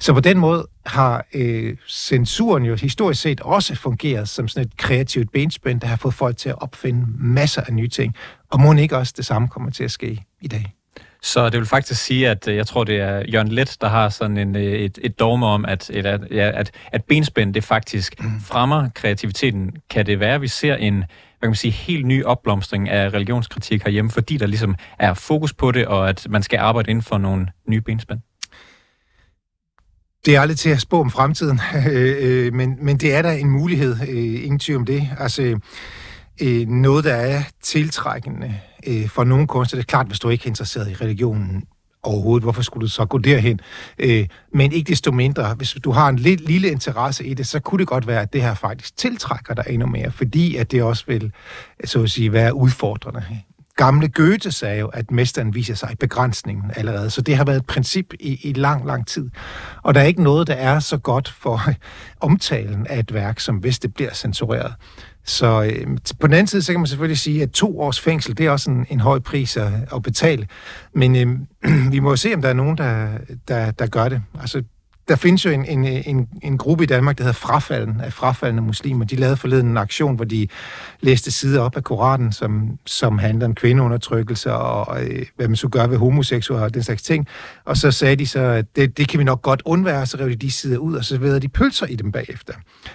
Så 0.00 0.12
på 0.12 0.20
den 0.20 0.38
måde 0.38 0.66
har 0.86 1.26
øh, 1.34 1.76
censuren 1.88 2.64
jo 2.64 2.74
historisk 2.74 3.20
set 3.20 3.40
også 3.40 3.74
fungeret 3.74 4.28
som 4.28 4.48
sådan 4.48 4.66
et 4.66 4.76
kreativt 4.76 5.32
benspænd, 5.32 5.80
der 5.80 5.86
har 5.86 5.96
fået 5.96 6.14
folk 6.14 6.36
til 6.36 6.48
at 6.48 6.62
opfinde 6.62 7.06
masser 7.18 7.62
af 7.62 7.74
nye 7.74 7.88
ting. 7.88 8.14
Og 8.50 8.60
må 8.60 8.72
ikke 8.72 8.96
også 8.96 9.14
det 9.16 9.26
samme 9.26 9.48
kommer 9.48 9.70
til 9.70 9.84
at 9.84 9.90
ske 9.90 10.24
i 10.40 10.48
dag? 10.48 10.77
Så 11.22 11.48
det 11.48 11.58
vil 11.58 11.66
faktisk 11.66 12.04
sige, 12.04 12.28
at 12.28 12.48
øh, 12.48 12.56
jeg 12.56 12.66
tror, 12.66 12.84
det 12.84 13.00
er 13.00 13.22
Jørgen 13.32 13.48
Let, 13.48 13.76
der 13.80 13.88
har 13.88 14.08
sådan 14.08 14.36
en, 14.36 14.56
øh, 14.56 14.62
et, 14.62 14.98
et 15.02 15.18
dogme 15.18 15.46
om, 15.46 15.64
at, 15.64 15.90
et, 15.90 16.06
at, 16.06 16.32
at, 16.32 16.70
at 16.92 17.04
benspænd 17.04 17.54
det 17.54 17.64
faktisk 17.64 18.14
mm. 18.20 18.40
fremmer 18.40 18.88
kreativiteten. 18.94 19.76
Kan 19.90 20.06
det 20.06 20.20
være, 20.20 20.34
at 20.34 20.42
vi 20.42 20.48
ser 20.48 20.74
en 20.74 21.04
hvad 21.38 21.46
kan 21.46 21.50
man 21.50 21.56
sige, 21.56 21.70
helt 21.70 22.06
ny 22.06 22.24
opblomstring 22.24 22.88
af 22.88 23.14
religionskritik 23.14 23.82
herhjemme, 23.82 24.10
fordi 24.10 24.36
der 24.36 24.46
ligesom 24.46 24.74
er 24.98 25.14
fokus 25.14 25.54
på 25.54 25.72
det, 25.72 25.86
og 25.86 26.08
at 26.08 26.26
man 26.30 26.42
skal 26.42 26.58
arbejde 26.58 26.90
inden 26.90 27.02
for 27.02 27.18
nogle 27.18 27.46
nye 27.68 27.80
benspænd? 27.80 28.20
Det 30.26 30.36
er 30.36 30.40
aldrig 30.40 30.58
til 30.58 30.70
at 30.70 30.80
spå 30.80 31.00
om 31.00 31.10
fremtiden, 31.10 31.60
øh, 31.90 32.54
men, 32.54 32.76
men 32.80 32.96
det 32.96 33.14
er 33.14 33.22
da 33.22 33.36
en 33.36 33.50
mulighed, 33.50 34.08
ingen 34.08 34.58
tvivl 34.58 34.78
om 34.78 34.86
det. 34.86 35.08
Altså, 35.18 35.60
Øh, 36.40 36.68
noget, 36.68 37.04
der 37.04 37.14
er 37.14 37.42
tiltrækkende 37.62 38.54
øh, 38.86 39.08
for 39.08 39.24
nogle 39.24 39.46
kunstnere, 39.46 39.78
det 39.78 39.84
er 39.84 39.90
klart, 39.90 40.06
hvis 40.06 40.20
du 40.20 40.28
ikke 40.28 40.42
er 40.42 40.48
interesseret 40.48 40.90
i 40.90 40.94
religionen 40.94 41.64
overhovedet, 42.02 42.42
hvorfor 42.42 42.62
skulle 42.62 42.82
du 42.82 42.90
så 42.90 43.04
gå 43.04 43.18
derhen? 43.18 43.60
Øh, 43.98 44.26
men 44.54 44.72
ikke 44.72 44.88
desto 44.88 45.12
mindre, 45.12 45.54
hvis 45.54 45.76
du 45.84 45.90
har 45.90 46.08
en 46.08 46.18
lidt 46.18 46.40
lille 46.40 46.70
interesse 46.70 47.26
i 47.26 47.34
det, 47.34 47.46
så 47.46 47.60
kunne 47.60 47.78
det 47.78 47.86
godt 47.86 48.06
være, 48.06 48.22
at 48.22 48.32
det 48.32 48.42
her 48.42 48.54
faktisk 48.54 48.96
tiltrækker 48.96 49.54
dig 49.54 49.64
endnu 49.68 49.86
mere, 49.86 50.10
fordi 50.10 50.56
at 50.56 50.70
det 50.70 50.82
også 50.82 51.04
vil, 51.06 51.32
så 51.84 52.02
at 52.02 52.10
sige, 52.10 52.32
være 52.32 52.54
udfordrende 52.54 53.24
gamle 53.78 54.08
Goethe 54.08 54.52
sagde 54.52 54.78
jo, 54.78 54.86
at 54.86 55.10
mesteren 55.10 55.54
viser 55.54 55.74
sig 55.74 55.92
i 55.92 55.96
begrænsningen 55.96 56.70
allerede. 56.76 57.10
Så 57.10 57.22
det 57.22 57.36
har 57.36 57.44
været 57.44 57.56
et 57.56 57.66
princip 57.66 58.06
i, 58.20 58.40
i 58.42 58.52
lang, 58.52 58.86
lang 58.86 59.06
tid. 59.06 59.30
Og 59.82 59.94
der 59.94 60.00
er 60.00 60.04
ikke 60.04 60.22
noget, 60.22 60.46
der 60.46 60.54
er 60.54 60.78
så 60.78 60.98
godt 60.98 61.28
for 61.28 61.60
omtalen 62.28 62.86
af 62.86 62.98
et 62.98 63.14
værk, 63.14 63.40
som 63.40 63.56
hvis 63.56 63.78
det 63.78 63.94
bliver 63.94 64.14
censureret. 64.14 64.74
Så 65.24 65.62
øh, 65.62 65.86
på 66.20 66.26
den 66.26 66.34
anden 66.34 66.46
side, 66.46 66.62
så 66.62 66.72
kan 66.72 66.80
man 66.80 66.86
selvfølgelig 66.86 67.18
sige, 67.18 67.42
at 67.42 67.50
to 67.50 67.80
års 67.80 68.00
fængsel, 68.00 68.38
det 68.38 68.46
er 68.46 68.50
også 68.50 68.70
en, 68.70 68.86
en 68.90 69.00
høj 69.00 69.18
pris 69.18 69.56
at, 69.56 69.72
at 69.94 70.02
betale. 70.02 70.46
Men 70.94 71.16
øh, 71.16 71.90
vi 71.92 71.98
må 71.98 72.10
jo 72.10 72.16
se, 72.16 72.34
om 72.34 72.42
der 72.42 72.48
er 72.48 72.52
nogen, 72.52 72.78
der, 72.78 73.08
der, 73.48 73.70
der 73.70 73.86
gør 73.86 74.08
det. 74.08 74.22
Altså, 74.40 74.62
der 75.08 75.16
findes 75.16 75.44
jo 75.44 75.50
en, 75.50 75.64
en, 75.64 75.84
en, 75.84 76.28
en 76.42 76.58
gruppe 76.58 76.84
i 76.84 76.86
Danmark, 76.86 77.18
der 77.18 77.24
hedder 77.24 77.38
Frafalden, 77.38 78.00
af 78.00 78.12
frafaldende 78.12 78.62
muslimer. 78.62 79.04
De 79.04 79.16
lavede 79.16 79.36
forleden 79.36 79.66
en 79.66 79.76
aktion, 79.76 80.16
hvor 80.16 80.24
de 80.24 80.48
læste 81.00 81.30
sider 81.30 81.60
op 81.60 81.76
af 81.76 81.84
Koranen, 81.84 82.32
som, 82.32 82.78
som 82.86 83.18
handler 83.18 83.46
om 83.46 83.54
kvindeundertrykkelse 83.54 84.52
og, 84.52 84.88
og 84.88 85.04
øh, 85.04 85.26
hvad 85.36 85.48
man 85.48 85.56
så 85.56 85.68
gør 85.68 85.86
ved 85.86 85.96
homoseksuelle 85.96 86.64
og 86.64 86.74
den 86.74 86.82
slags 86.82 87.02
ting. 87.02 87.26
Og 87.64 87.76
så 87.76 87.90
sagde 87.90 88.16
de 88.16 88.26
så, 88.26 88.40
at 88.40 88.76
det, 88.76 88.98
det 88.98 89.08
kan 89.08 89.18
vi 89.18 89.24
nok 89.24 89.42
godt 89.42 89.62
undvære, 89.64 90.06
så 90.06 90.16
rev 90.16 90.30
de 90.30 90.36
de 90.36 90.50
sider 90.50 90.78
ud, 90.78 90.94
og 90.94 91.04
så 91.04 91.18
ved 91.18 91.40
de 91.40 91.48
pølser 91.48 91.86
i 91.86 91.96
dem 91.96 92.12
bagefter. 92.12 92.52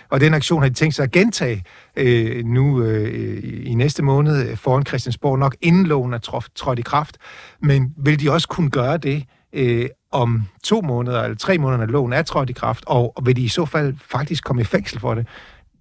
Og 0.10 0.20
den 0.20 0.34
aktion 0.34 0.62
har 0.62 0.70
de 0.70 0.76
tænkt 0.76 0.96
sig 0.96 1.04
at 1.04 1.12
gentage 1.12 1.64
øh, 1.96 2.46
nu 2.46 2.84
øh, 2.84 3.44
i 3.66 3.74
næste 3.74 4.04
måned 4.04 4.50
øh, 4.50 4.58
foran 4.58 4.86
Christiansborg, 4.86 5.40
nok 5.40 5.56
inden 5.62 5.86
loven 5.86 6.14
er 6.14 6.48
trådt 6.56 6.80
i 6.80 6.82
kraft. 6.82 7.18
Men 7.62 7.94
vil 7.98 8.20
de 8.20 8.32
også 8.32 8.48
kunne 8.48 8.70
gøre 8.70 8.98
det 8.98 9.24
øh, 9.54 9.90
om 10.14 10.44
to 10.64 10.82
måneder 10.82 11.24
eller 11.24 11.38
tre 11.38 11.58
måneder, 11.58 11.86
når 11.86 11.92
loven 11.92 12.14
er 12.14 12.22
trådt 12.22 12.50
i 12.50 12.54
kraft, 12.54 12.84
og, 12.88 13.18
og 13.18 13.26
vil 13.26 13.36
de 13.36 13.42
i 13.42 13.48
så 13.48 13.66
fald 13.66 13.96
faktisk 14.12 14.44
komme 14.44 14.62
i 14.62 14.66
fængsel 14.66 15.00
for 15.00 15.16
det? 15.16 15.28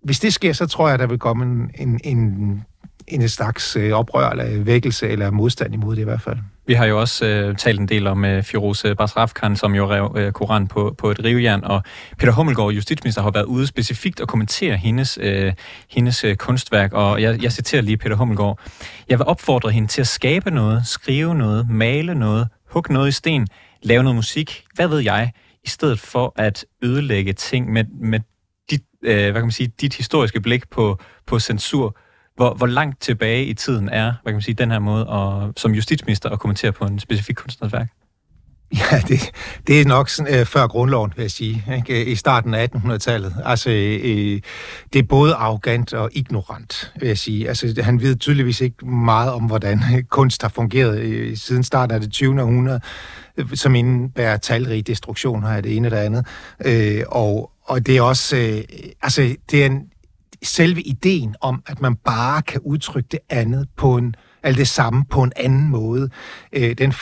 Hvis 0.03 0.21
det 0.21 0.35
sker, 0.35 0.53
så 0.53 0.67
tror 0.67 0.89
jeg, 0.89 0.99
der 0.99 1.07
vil 1.07 1.19
komme 1.19 1.45
en, 1.45 1.71
en, 1.75 2.01
en, 2.05 2.65
en 3.09 3.29
slags 3.29 3.77
øh, 3.77 3.93
oprør 3.93 4.31
eller 4.31 4.65
vækkelse 4.65 5.09
eller 5.09 5.31
modstand 5.31 5.75
imod 5.75 5.97
det 5.97 6.03
i 6.03 6.05
hvert 6.05 6.21
fald. 6.21 6.39
Vi 6.67 6.75
har 6.75 6.87
jo 6.87 7.01
også 7.01 7.27
øh, 7.27 7.57
talt 7.57 7.81
en 7.81 7.89
del 7.89 8.07
om 8.07 8.25
øh, 8.25 8.43
Firoze 8.43 8.95
Basrafkan, 8.95 9.57
som 9.57 9.75
jo 9.75 9.91
rev 9.91 10.17
øh, 10.17 10.33
Koran 10.33 10.67
på, 10.67 10.95
på 10.99 11.11
et 11.11 11.25
rivejern, 11.25 11.65
og 11.65 11.83
Peter 12.19 12.33
Hummelgaard, 12.33 12.73
justitsminister, 12.73 13.23
har 13.23 13.31
været 13.31 13.45
ude 13.45 13.67
specifikt 13.67 14.21
og 14.21 14.29
kommentere 14.29 14.77
hendes, 14.77 15.19
øh, 15.23 15.53
hendes 15.91 16.25
øh, 16.25 16.37
kunstværk, 16.37 16.93
og 16.93 17.23
jeg, 17.23 17.43
jeg 17.43 17.53
citerer 17.53 17.83
lige 17.83 17.97
Peter 17.97 18.17
Hummelgaard. 18.17 18.59
Jeg 19.09 19.19
vil 19.19 19.27
opfordre 19.27 19.71
hende 19.71 19.89
til 19.89 20.01
at 20.01 20.07
skabe 20.07 20.51
noget, 20.51 20.87
skrive 20.87 21.35
noget, 21.35 21.71
male 21.71 22.15
noget, 22.15 22.49
hugge 22.71 22.93
noget 22.93 23.09
i 23.09 23.13
sten, 23.13 23.47
lave 23.83 24.03
noget 24.03 24.17
musik, 24.17 24.65
hvad 24.75 24.89
ved 24.89 24.99
jeg, 24.99 25.33
i 25.65 25.69
stedet 25.69 26.01
for 26.01 26.33
at 26.37 26.65
ødelægge 26.83 27.33
ting 27.33 27.73
med, 27.73 27.85
med 27.85 28.21
dit, 28.71 28.83
øh, 29.03 29.17
hvad 29.17 29.33
kan 29.33 29.43
man 29.43 29.51
sige, 29.51 29.73
dit 29.81 29.95
historiske 29.95 30.41
blik 30.41 30.71
på, 30.71 30.99
på 31.27 31.39
censur. 31.39 31.97
Hvor, 32.37 32.55
hvor 32.55 32.67
langt 32.67 33.01
tilbage 33.01 33.45
i 33.45 33.55
tiden 33.55 33.89
er, 33.89 34.05
hvad 34.05 34.33
kan 34.33 34.35
man 34.35 34.43
sige, 34.43 34.55
den 34.55 34.71
her 34.71 34.79
måde 34.79 35.11
at, 35.11 35.61
som 35.61 35.75
justitsminister 35.75 36.31
at 36.31 36.41
kommentere 36.41 36.73
på 36.73 36.85
en 36.85 36.99
specifik 36.99 37.37
kunstnerisk 37.37 37.73
værk? 37.73 37.89
Ja, 38.93 39.01
det, 39.09 39.31
det 39.67 39.81
er 39.81 39.85
nok 39.85 40.09
sådan, 40.09 40.35
øh, 40.35 40.47
før 40.47 40.67
grundloven, 40.67 41.13
vil 41.17 41.23
jeg 41.23 41.31
sige, 41.31 41.65
ikke? 41.77 42.05
i 42.05 42.15
starten 42.15 42.55
af 42.55 42.69
1800-tallet. 42.75 43.35
Altså, 43.45 43.71
øh, 43.71 44.41
det 44.93 44.99
er 44.99 45.03
både 45.09 45.35
arrogant 45.35 45.95
og 45.95 46.11
ignorant, 46.13 46.93
vil 47.01 47.07
jeg 47.07 47.19
sige. 47.19 47.49
Altså, 47.49 47.83
han 47.83 48.01
ved 48.01 48.17
tydeligvis 48.17 48.61
ikke 48.61 48.87
meget 48.87 49.33
om, 49.33 49.43
hvordan 49.43 49.81
øh, 49.95 50.03
kunst 50.03 50.43
har 50.43 50.49
fungeret 50.49 50.99
øh, 50.99 51.37
siden 51.37 51.65
starten 51.65 51.95
af 51.95 52.01
det 52.01 52.13
20. 52.13 52.43
århundrede, 52.43 52.81
øh, 53.37 53.47
som 53.55 53.75
indebærer 53.75 54.37
talrige 54.37 54.83
destruktion 54.83 55.45
af 55.45 55.63
det 55.63 55.77
ene 55.77 55.89
og 55.89 55.91
det 55.91 55.97
andet. 55.97 56.27
Øh, 56.65 57.03
og, 57.09 57.51
og 57.65 57.87
det 57.87 57.97
er 57.97 58.03
også, 58.03 58.37
øh, 58.37 58.63
altså, 59.03 59.37
det 59.51 59.63
er 59.63 59.67
en, 59.67 59.83
selve 60.43 60.83
ideen 60.83 61.35
om, 61.41 61.63
at 61.67 61.81
man 61.81 61.97
bare 61.97 62.43
kan 62.43 62.61
udtrykke 62.61 63.09
det 63.11 63.21
andet 63.31 63.69
på 63.77 63.97
en, 63.97 64.15
eller 64.45 64.57
det 64.57 64.69
samme 64.69 65.05
på 65.11 65.23
en 65.23 65.33
anden 65.37 65.69
måde, 65.69 66.11
øh, 66.53 66.79
den 66.79 66.93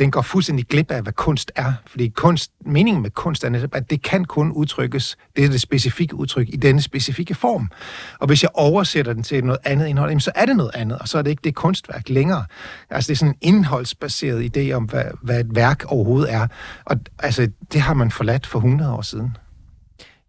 den 0.00 0.10
går 0.10 0.22
fuldstændig 0.22 0.66
glip 0.66 0.90
af, 0.90 1.02
hvad 1.02 1.12
kunst 1.12 1.52
er. 1.56 1.72
Fordi 1.86 2.08
kunst, 2.08 2.52
meningen 2.66 3.02
med 3.02 3.10
kunst 3.10 3.44
er 3.44 3.48
netop, 3.48 3.74
at 3.74 3.90
det 3.90 4.02
kan 4.02 4.24
kun 4.24 4.52
udtrykkes, 4.52 5.16
det 5.36 5.44
er 5.44 5.48
det 5.48 5.60
specifikke 5.60 6.14
udtryk, 6.14 6.48
i 6.48 6.56
denne 6.56 6.82
specifikke 6.82 7.34
form. 7.34 7.70
Og 8.18 8.26
hvis 8.26 8.42
jeg 8.42 8.50
oversætter 8.54 9.12
den 9.12 9.22
til 9.22 9.44
noget 9.44 9.60
andet 9.64 9.86
indhold, 9.86 10.20
så 10.20 10.30
er 10.34 10.46
det 10.46 10.56
noget 10.56 10.70
andet, 10.74 10.98
og 10.98 11.08
så 11.08 11.18
er 11.18 11.22
det 11.22 11.30
ikke 11.30 11.44
det 11.44 11.54
kunstværk 11.54 12.08
længere. 12.08 12.44
Altså 12.90 13.08
det 13.08 13.14
er 13.14 13.18
sådan 13.18 13.34
en 13.34 13.54
indholdsbaseret 13.54 14.56
idé 14.56 14.72
om, 14.72 14.84
hvad, 14.84 15.04
hvad 15.22 15.40
et 15.40 15.54
værk 15.54 15.84
overhovedet 15.86 16.32
er. 16.32 16.46
Og 16.84 16.96
altså, 17.18 17.48
det 17.72 17.80
har 17.80 17.94
man 17.94 18.10
forladt 18.10 18.46
for 18.46 18.58
100 18.58 18.92
år 18.92 19.02
siden. 19.02 19.36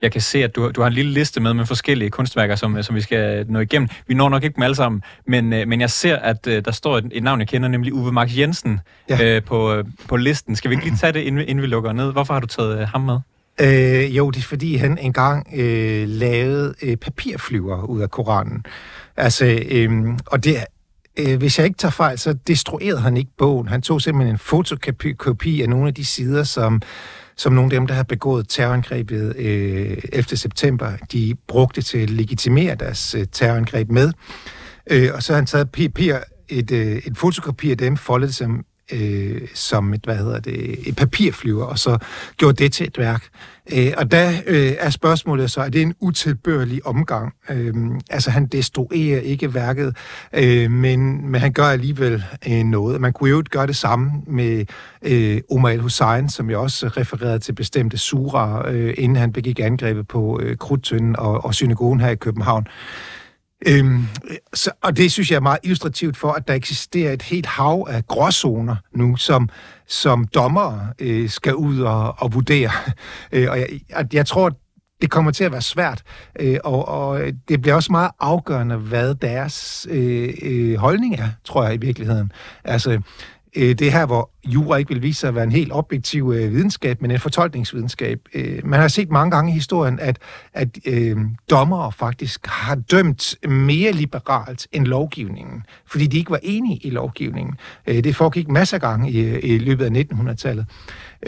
Jeg 0.02 0.12
kan 0.12 0.22
se, 0.22 0.44
at 0.44 0.56
du, 0.56 0.72
du 0.72 0.82
har 0.82 0.88
en 0.88 0.94
lille 0.94 1.12
liste 1.12 1.42
med 1.42 1.54
med 1.54 1.66
forskellige 1.66 2.10
kunstværker, 2.10 2.56
som, 2.56 2.84
som 2.84 2.96
vi 2.96 3.02
skal 3.02 3.46
nå 3.50 3.60
igennem. 3.60 3.90
Vi 4.08 4.14
når 4.14 4.30
nok 4.30 4.44
ikke 4.44 4.56
dem 4.56 4.64
alle 4.64 4.76
sammen, 4.76 5.02
men, 5.28 5.54
øh, 5.54 5.68
men 5.68 5.82
jeg 5.82 5.90
ser, 5.90 6.16
at 6.16 6.48
uh, 6.48 6.54
der 6.54 6.72
står 6.72 6.98
et, 6.98 7.10
et 7.12 7.24
navn, 7.24 7.40
jeg 7.40 7.48
kender, 7.48 7.70
nemlig 7.70 7.94
Uwe 7.94 8.12
Max 8.12 8.38
Jensen 8.38 8.80
ja. 9.10 9.38
uh, 9.38 9.44
på, 9.44 9.78
uh, 9.78 9.86
på 10.08 10.18
listen. 10.18 10.56
Skal 10.56 10.70
vi 10.70 10.76
ikke 10.76 10.86
lige 10.86 10.98
tage 10.98 11.14
det, 11.14 11.20
inden, 11.20 11.48
inden 11.48 11.62
vi 11.62 11.68
lukker 11.68 11.92
ned? 11.92 12.12
Hvorfor 12.12 12.34
har 12.34 12.42
du 12.42 12.48
taget 12.48 12.88
ham 12.88 13.02
med? 13.02 13.18
Øh, 13.62 14.18
jo, 14.18 14.32
det 14.32 14.40
er 14.40 14.48
fordi, 14.48 14.76
han 14.76 14.98
engang 14.98 15.48
øh, 15.56 16.08
lavede 16.08 16.74
øh, 16.82 16.98
papirflyver 16.98 17.84
ud 17.84 18.02
af 18.02 18.10
Koranen. 18.10 18.66
Altså, 19.18 19.60
øh, 19.72 19.92
og 20.26 20.44
det 20.44 20.56
øh, 21.20 21.38
hvis 21.38 21.58
jeg 21.58 21.66
ikke 21.66 21.78
tager 21.78 21.92
fejl, 21.92 22.20
så 22.20 22.34
destruerede 22.34 23.00
han 23.00 23.18
ikke 23.18 23.32
bogen. 23.38 23.68
Han 23.68 23.82
tog 23.82 24.02
simpelthen 24.02 24.36
en 24.36 24.40
fotokopi 24.40 25.62
af 25.62 25.70
nogle 25.70 25.88
af 25.88 25.94
de 25.94 26.06
sider, 26.06 26.44
som 26.44 26.82
som 27.38 27.54
nogle 27.54 27.74
af 27.74 27.80
dem, 27.80 27.88
der 27.88 27.94
har 27.94 28.04
begået 28.04 28.50
terrorangrebet 28.50 29.36
øh, 29.38 29.98
11. 30.14 30.38
september, 30.38 30.92
de 31.12 31.36
brugte 31.48 31.82
til 31.82 31.98
at 31.98 32.10
legitimere 32.10 32.76
deres 32.76 33.16
øh, 33.16 33.26
terrorangreb 33.32 33.90
med. 33.90 34.12
Øh, 34.92 35.10
og 35.14 35.24
så 35.24 35.34
har 35.34 35.38
han 35.38 35.46
taget 35.46 35.72
papir, 35.72 36.18
et, 36.50 36.72
øh, 36.72 36.98
et 36.98 37.18
fotokopi 37.18 37.72
af 37.72 37.78
dem, 37.78 37.98
foldet 37.98 38.36
som 38.36 38.66
øh, 38.92 39.42
som 39.54 39.94
et, 39.94 40.02
hvad 40.04 40.18
hedder 40.18 40.40
det, 40.40 40.88
et 40.88 40.96
papirflyver, 40.96 41.66
og 41.66 41.80
så 41.80 41.98
gjorde 42.38 42.64
det 42.64 42.74
til 42.74 42.88
et 42.88 42.98
værk. 42.98 43.24
Øh, 43.74 43.94
og 43.98 44.12
der 44.12 44.32
øh, 44.48 44.74
er 44.80 44.90
spørgsmålet 44.90 45.52
så, 45.52 45.62
er 45.62 45.70
det 45.70 45.82
en 45.82 45.94
utilbørlig 46.00 46.86
omgang? 46.86 47.34
Øh, 47.50 47.74
altså 48.10 48.32
han 48.32 48.46
destruerer 48.46 49.20
ikke 49.20 49.54
værket, 49.54 49.98
øh, 50.34 50.72
men, 50.72 51.32
men 51.32 51.42
han 51.42 51.54
gør 51.54 51.66
alligevel 51.66 52.24
øh, 52.48 52.64
noget. 52.64 53.02
Man 53.02 53.14
kunne 53.14 53.30
jo 53.30 53.44
gøre 53.50 53.68
det 53.68 53.76
samme 53.76 54.12
med 54.28 54.66
øh, 55.02 55.42
Omar 55.52 55.70
el-Hussein, 55.70 56.30
som 56.30 56.50
jeg 56.50 56.58
også 56.58 56.88
refererede 56.88 57.40
til 57.40 57.54
bestemte 57.54 57.98
sura, 57.98 58.70
øh, 58.72 58.94
inden 58.98 59.16
han 59.16 59.34
begik 59.34 59.60
angrebet 59.60 60.08
på 60.08 60.40
øh, 60.44 60.58
Krudtønden 60.58 61.16
og, 61.16 61.46
og 61.46 61.56
synagogen 61.56 62.00
her 62.00 62.10
i 62.10 62.16
København. 62.16 62.68
Øhm, 63.68 64.06
så, 64.54 64.72
og 64.82 64.98
det 64.98 65.12
synes 65.12 65.32
jeg 65.32 65.36
er 65.36 65.42
meget 65.42 65.60
illustrativt 65.64 66.18
for, 66.18 66.32
at 66.32 66.48
der 66.48 66.54
eksisterer 66.54 67.14
et 67.14 67.22
helt 67.22 67.46
hav 67.46 67.88
af 67.90 68.08
gråzoner 68.08 68.76
nu, 68.96 69.16
som, 69.16 69.50
som 69.88 70.28
dommer 70.28 70.80
øh, 71.00 71.30
skal 71.30 71.56
ud 71.56 71.80
og, 71.80 72.16
og 72.18 72.34
vurdere. 72.34 72.72
Øh, 73.32 73.48
og 73.50 73.60
jeg, 73.60 73.68
jeg 74.14 74.26
tror, 74.26 74.52
det 75.02 75.12
kommer 75.12 75.32
til 75.32 75.44
at 75.44 75.52
være 75.52 75.62
svært, 75.62 76.04
øh, 76.40 76.58
og, 76.64 76.88
og 76.88 77.22
det 77.48 77.62
bliver 77.62 77.76
også 77.76 77.92
meget 77.92 78.12
afgørende, 78.20 78.76
hvad 78.76 79.16
deres 79.16 79.88
øh, 79.90 80.34
øh, 80.42 80.76
holdning 80.76 81.16
er, 81.16 81.30
tror 81.44 81.64
jeg 81.64 81.74
i 81.74 81.78
virkeligheden. 81.78 82.32
Altså, 82.64 83.02
Øh, 83.56 83.70
det 83.70 83.82
er 83.82 83.92
her, 83.92 84.06
hvor 84.06 84.32
jura 84.46 84.78
ikke 84.78 84.94
vil 84.94 85.02
vise 85.02 85.20
sig 85.20 85.28
at 85.28 85.36
være 85.36 85.44
en 85.44 85.52
helt 85.52 85.72
objektiv 85.74 86.34
øh, 86.36 86.52
videnskab, 86.52 87.02
men 87.02 87.12
en 87.12 87.20
fortolkningsvidenskab. 87.20 88.20
Øh, 88.34 88.66
man 88.66 88.80
har 88.80 88.88
set 88.88 89.10
mange 89.10 89.32
gange 89.32 89.52
i 89.52 89.54
historien, 89.54 90.00
at, 90.00 90.20
at 90.54 90.68
øh, 90.86 91.18
dommere 91.50 91.92
faktisk 91.92 92.48
har 92.48 92.76
dømt 92.76 93.36
mere 93.50 93.92
liberalt 93.92 94.68
end 94.72 94.86
lovgivningen, 94.86 95.64
fordi 95.86 96.08
de 96.08 96.18
ikke 96.18 96.32
var 96.32 96.40
enige 96.44 96.78
i 96.78 96.90
lovgivningen. 96.90 97.56
Øh, 97.88 98.04
det 98.04 98.16
foregik 98.16 98.48
masser 98.48 98.78
af 98.78 98.82
gange 98.82 99.12
i, 99.12 99.40
i 99.40 99.58
løbet 99.58 99.96
af 99.96 100.04
1900-tallet. 100.04 100.66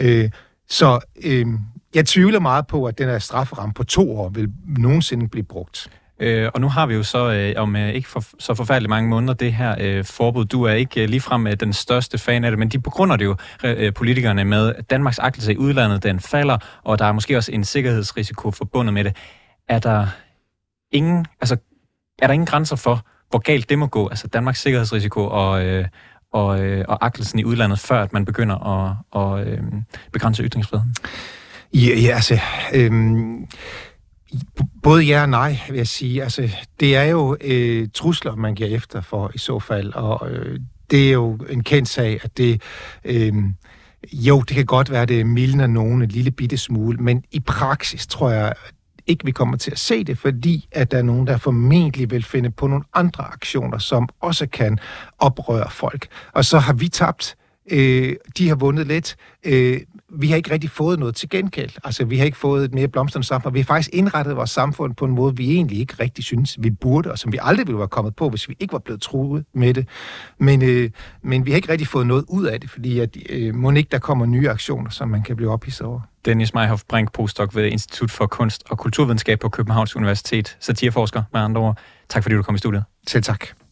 Øh, 0.00 0.30
så 0.68 1.00
øh, 1.24 1.46
jeg 1.94 2.06
tvivler 2.06 2.40
meget 2.40 2.66
på, 2.66 2.84
at 2.84 2.98
den 2.98 3.08
her 3.08 3.18
strafferamme 3.18 3.74
på 3.74 3.84
to 3.84 4.18
år 4.18 4.28
vil 4.28 4.52
nogensinde 4.66 5.28
blive 5.28 5.44
brugt. 5.44 5.90
Øh, 6.20 6.50
og 6.54 6.60
nu 6.60 6.68
har 6.68 6.86
vi 6.86 6.94
jo 6.94 7.02
så 7.02 7.32
øh, 7.32 7.62
om 7.62 7.76
øh, 7.76 7.88
ikke 7.88 8.08
for, 8.08 8.24
så 8.38 8.54
forfærdeligt 8.54 8.90
mange 8.90 9.10
måneder 9.10 9.34
det 9.34 9.52
her 9.52 9.74
øh, 9.80 10.04
forbud. 10.04 10.44
Du 10.44 10.62
er 10.62 10.72
ikke 10.72 11.02
øh, 11.02 11.08
ligefrem 11.08 11.46
øh, 11.46 11.52
den 11.60 11.72
største 11.72 12.18
fan 12.18 12.44
af 12.44 12.50
det, 12.50 12.58
men 12.58 12.68
de 12.68 12.78
begrunder 12.78 13.16
det 13.16 13.24
jo, 13.24 13.36
øh, 13.64 13.94
politikerne, 13.94 14.44
med, 14.44 14.74
at 14.74 14.90
Danmarks 14.90 15.18
agtelse 15.18 15.52
i 15.52 15.56
udlandet 15.56 16.02
den 16.02 16.20
falder, 16.20 16.58
og 16.84 16.98
der 16.98 17.04
er 17.04 17.12
måske 17.12 17.36
også 17.36 17.52
en 17.52 17.64
sikkerhedsrisiko 17.64 18.50
forbundet 18.50 18.94
med 18.94 19.04
det. 19.04 19.16
Er 19.68 19.78
der 19.78 20.06
ingen, 20.92 21.26
altså, 21.40 21.56
er 22.22 22.26
der 22.26 22.34
ingen 22.34 22.46
grænser 22.46 22.76
for, 22.76 23.06
hvor 23.30 23.38
galt 23.38 23.68
det 23.68 23.78
må 23.78 23.86
gå, 23.86 24.08
altså 24.08 24.28
Danmarks 24.28 24.60
sikkerhedsrisiko 24.60 25.26
og, 25.26 25.64
øh, 25.64 25.84
og, 26.32 26.60
øh, 26.60 26.84
og 26.88 27.04
agtelsen 27.04 27.38
i 27.38 27.44
udlandet, 27.44 27.78
før 27.78 28.02
at 28.02 28.12
man 28.12 28.24
begynder 28.24 28.56
at, 28.66 28.96
at 29.22 29.48
øh, 29.48 29.62
begrænse 30.12 30.42
ytringsfriheden? 30.42 30.94
Ja, 31.74 31.94
ja 32.00 32.14
altså... 32.14 32.38
Øh 32.74 32.92
både 34.82 35.04
ja 35.04 35.22
og 35.22 35.28
nej, 35.28 35.58
vil 35.68 35.76
jeg 35.76 35.86
sige. 35.86 36.22
Altså, 36.22 36.50
det 36.80 36.96
er 36.96 37.04
jo 37.04 37.36
øh, 37.40 37.88
trusler, 37.94 38.34
man 38.34 38.54
giver 38.54 38.68
efter 38.68 39.00
for 39.00 39.30
i 39.34 39.38
så 39.38 39.58
fald, 39.58 39.92
og 39.92 40.30
øh, 40.30 40.60
det 40.90 41.08
er 41.08 41.12
jo 41.12 41.38
en 41.50 41.62
kendt 41.62 41.88
sag, 41.88 42.20
at 42.22 42.36
det... 42.36 42.62
Øh, 43.04 43.34
jo, 44.12 44.40
det 44.40 44.56
kan 44.56 44.66
godt 44.66 44.90
være, 44.90 45.06
det 45.06 45.26
mildner 45.26 45.66
nogen 45.66 46.02
en 46.02 46.08
lille 46.08 46.30
bitte 46.30 46.56
smule, 46.56 46.98
men 46.98 47.24
i 47.30 47.40
praksis 47.40 48.06
tror 48.06 48.30
jeg 48.30 48.52
ikke, 49.06 49.24
vi 49.24 49.30
kommer 49.30 49.56
til 49.56 49.70
at 49.70 49.78
se 49.78 50.04
det, 50.04 50.18
fordi 50.18 50.68
at 50.72 50.90
der 50.90 50.98
er 50.98 51.02
nogen, 51.02 51.26
der 51.26 51.36
formentlig 51.36 52.10
vil 52.10 52.24
finde 52.24 52.50
på 52.50 52.66
nogle 52.66 52.84
andre 52.94 53.24
aktioner, 53.24 53.78
som 53.78 54.08
også 54.20 54.46
kan 54.46 54.78
oprøre 55.18 55.70
folk. 55.70 56.06
Og 56.32 56.44
så 56.44 56.58
har 56.58 56.72
vi 56.72 56.88
tabt 56.88 57.36
Øh, 57.70 58.16
de 58.38 58.48
har 58.48 58.54
vundet 58.54 58.86
lidt. 58.86 59.16
Øh, 59.44 59.80
vi 60.18 60.28
har 60.28 60.36
ikke 60.36 60.52
rigtig 60.52 60.70
fået 60.70 60.98
noget 60.98 61.14
til 61.14 61.28
gengæld. 61.28 61.70
Altså, 61.84 62.04
vi 62.04 62.18
har 62.18 62.24
ikke 62.24 62.36
fået 62.36 62.64
et 62.64 62.74
mere 62.74 62.88
blomstrende 62.88 63.26
samfund. 63.26 63.52
Vi 63.52 63.60
har 63.60 63.64
faktisk 63.64 63.90
indrettet 63.92 64.36
vores 64.36 64.50
samfund 64.50 64.94
på 64.94 65.04
en 65.04 65.10
måde, 65.10 65.36
vi 65.36 65.50
egentlig 65.50 65.78
ikke 65.78 65.94
rigtig 66.00 66.24
synes, 66.24 66.56
vi 66.58 66.70
burde, 66.70 67.10
og 67.12 67.18
som 67.18 67.32
vi 67.32 67.38
aldrig 67.42 67.66
ville 67.66 67.78
være 67.78 67.88
kommet 67.88 68.16
på, 68.16 68.28
hvis 68.28 68.48
vi 68.48 68.56
ikke 68.60 68.72
var 68.72 68.78
blevet 68.78 69.02
truet 69.02 69.44
med 69.54 69.74
det. 69.74 69.88
Men, 70.38 70.62
øh, 70.62 70.90
men 71.22 71.46
vi 71.46 71.50
har 71.50 71.56
ikke 71.56 71.72
rigtig 71.72 71.88
fået 71.88 72.06
noget 72.06 72.24
ud 72.28 72.44
af 72.44 72.60
det, 72.60 72.70
fordi 72.70 73.00
at, 73.00 73.16
øh, 73.30 73.54
må 73.54 73.70
ikke 73.70 73.88
der 73.92 73.98
kommer 73.98 74.26
nye 74.26 74.50
aktioner, 74.50 74.90
som 74.90 75.08
man 75.08 75.22
kan 75.22 75.36
blive 75.36 75.50
ophidset 75.50 75.86
over. 75.86 76.00
Dennis 76.24 76.54
Meyhoff 76.54 76.82
Brink, 76.88 77.12
postdoc 77.12 77.54
ved 77.54 77.64
Institut 77.64 78.10
for 78.10 78.26
Kunst 78.26 78.62
og 78.70 78.78
Kulturvidenskab 78.78 79.38
på 79.40 79.48
Københavns 79.48 79.96
Universitet, 79.96 80.56
satireforsker 80.60 81.22
med 81.32 81.40
andre 81.40 81.60
ord. 81.60 81.78
Tak 82.08 82.22
fordi 82.22 82.34
du 82.36 82.42
kom 82.42 82.54
i 82.54 82.58
studiet. 82.58 82.84
Selv 83.06 83.22
tak. 83.22 83.63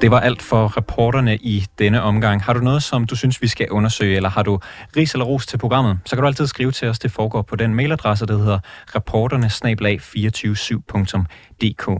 Det 0.00 0.10
var 0.10 0.20
alt 0.20 0.42
for 0.42 0.76
reporterne 0.76 1.36
i 1.36 1.66
denne 1.78 2.02
omgang. 2.02 2.42
Har 2.42 2.52
du 2.52 2.60
noget, 2.60 2.82
som 2.82 3.06
du 3.06 3.16
synes, 3.16 3.42
vi 3.42 3.48
skal 3.48 3.70
undersøge, 3.70 4.16
eller 4.16 4.28
har 4.28 4.42
du 4.42 4.60
ris 4.96 5.12
eller 5.12 5.24
ros 5.24 5.46
til 5.46 5.58
programmet, 5.58 5.98
så 6.04 6.16
kan 6.16 6.22
du 6.22 6.26
altid 6.26 6.46
skrive 6.46 6.72
til 6.72 6.88
os. 6.88 6.98
Det 6.98 7.12
foregår 7.12 7.42
på 7.42 7.56
den 7.56 7.74
mailadresse, 7.74 8.26
der 8.26 8.38
hedder 8.38 8.58
reporterne 8.96 9.46
247dk 9.46 11.98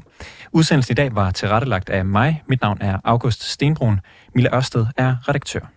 Udsendelsen 0.53 0.93
i 0.93 0.95
dag 0.95 1.15
var 1.15 1.31
tilrettelagt 1.31 1.91
af 1.91 2.05
mig. 2.05 2.43
Mit 2.49 2.63
navn 2.63 2.79
er 2.81 2.99
August 3.05 3.43
Stenbrun. 3.43 4.01
Mille 4.35 4.55
Ørsted 4.55 4.87
er 4.97 5.17
redaktør. 5.29 5.74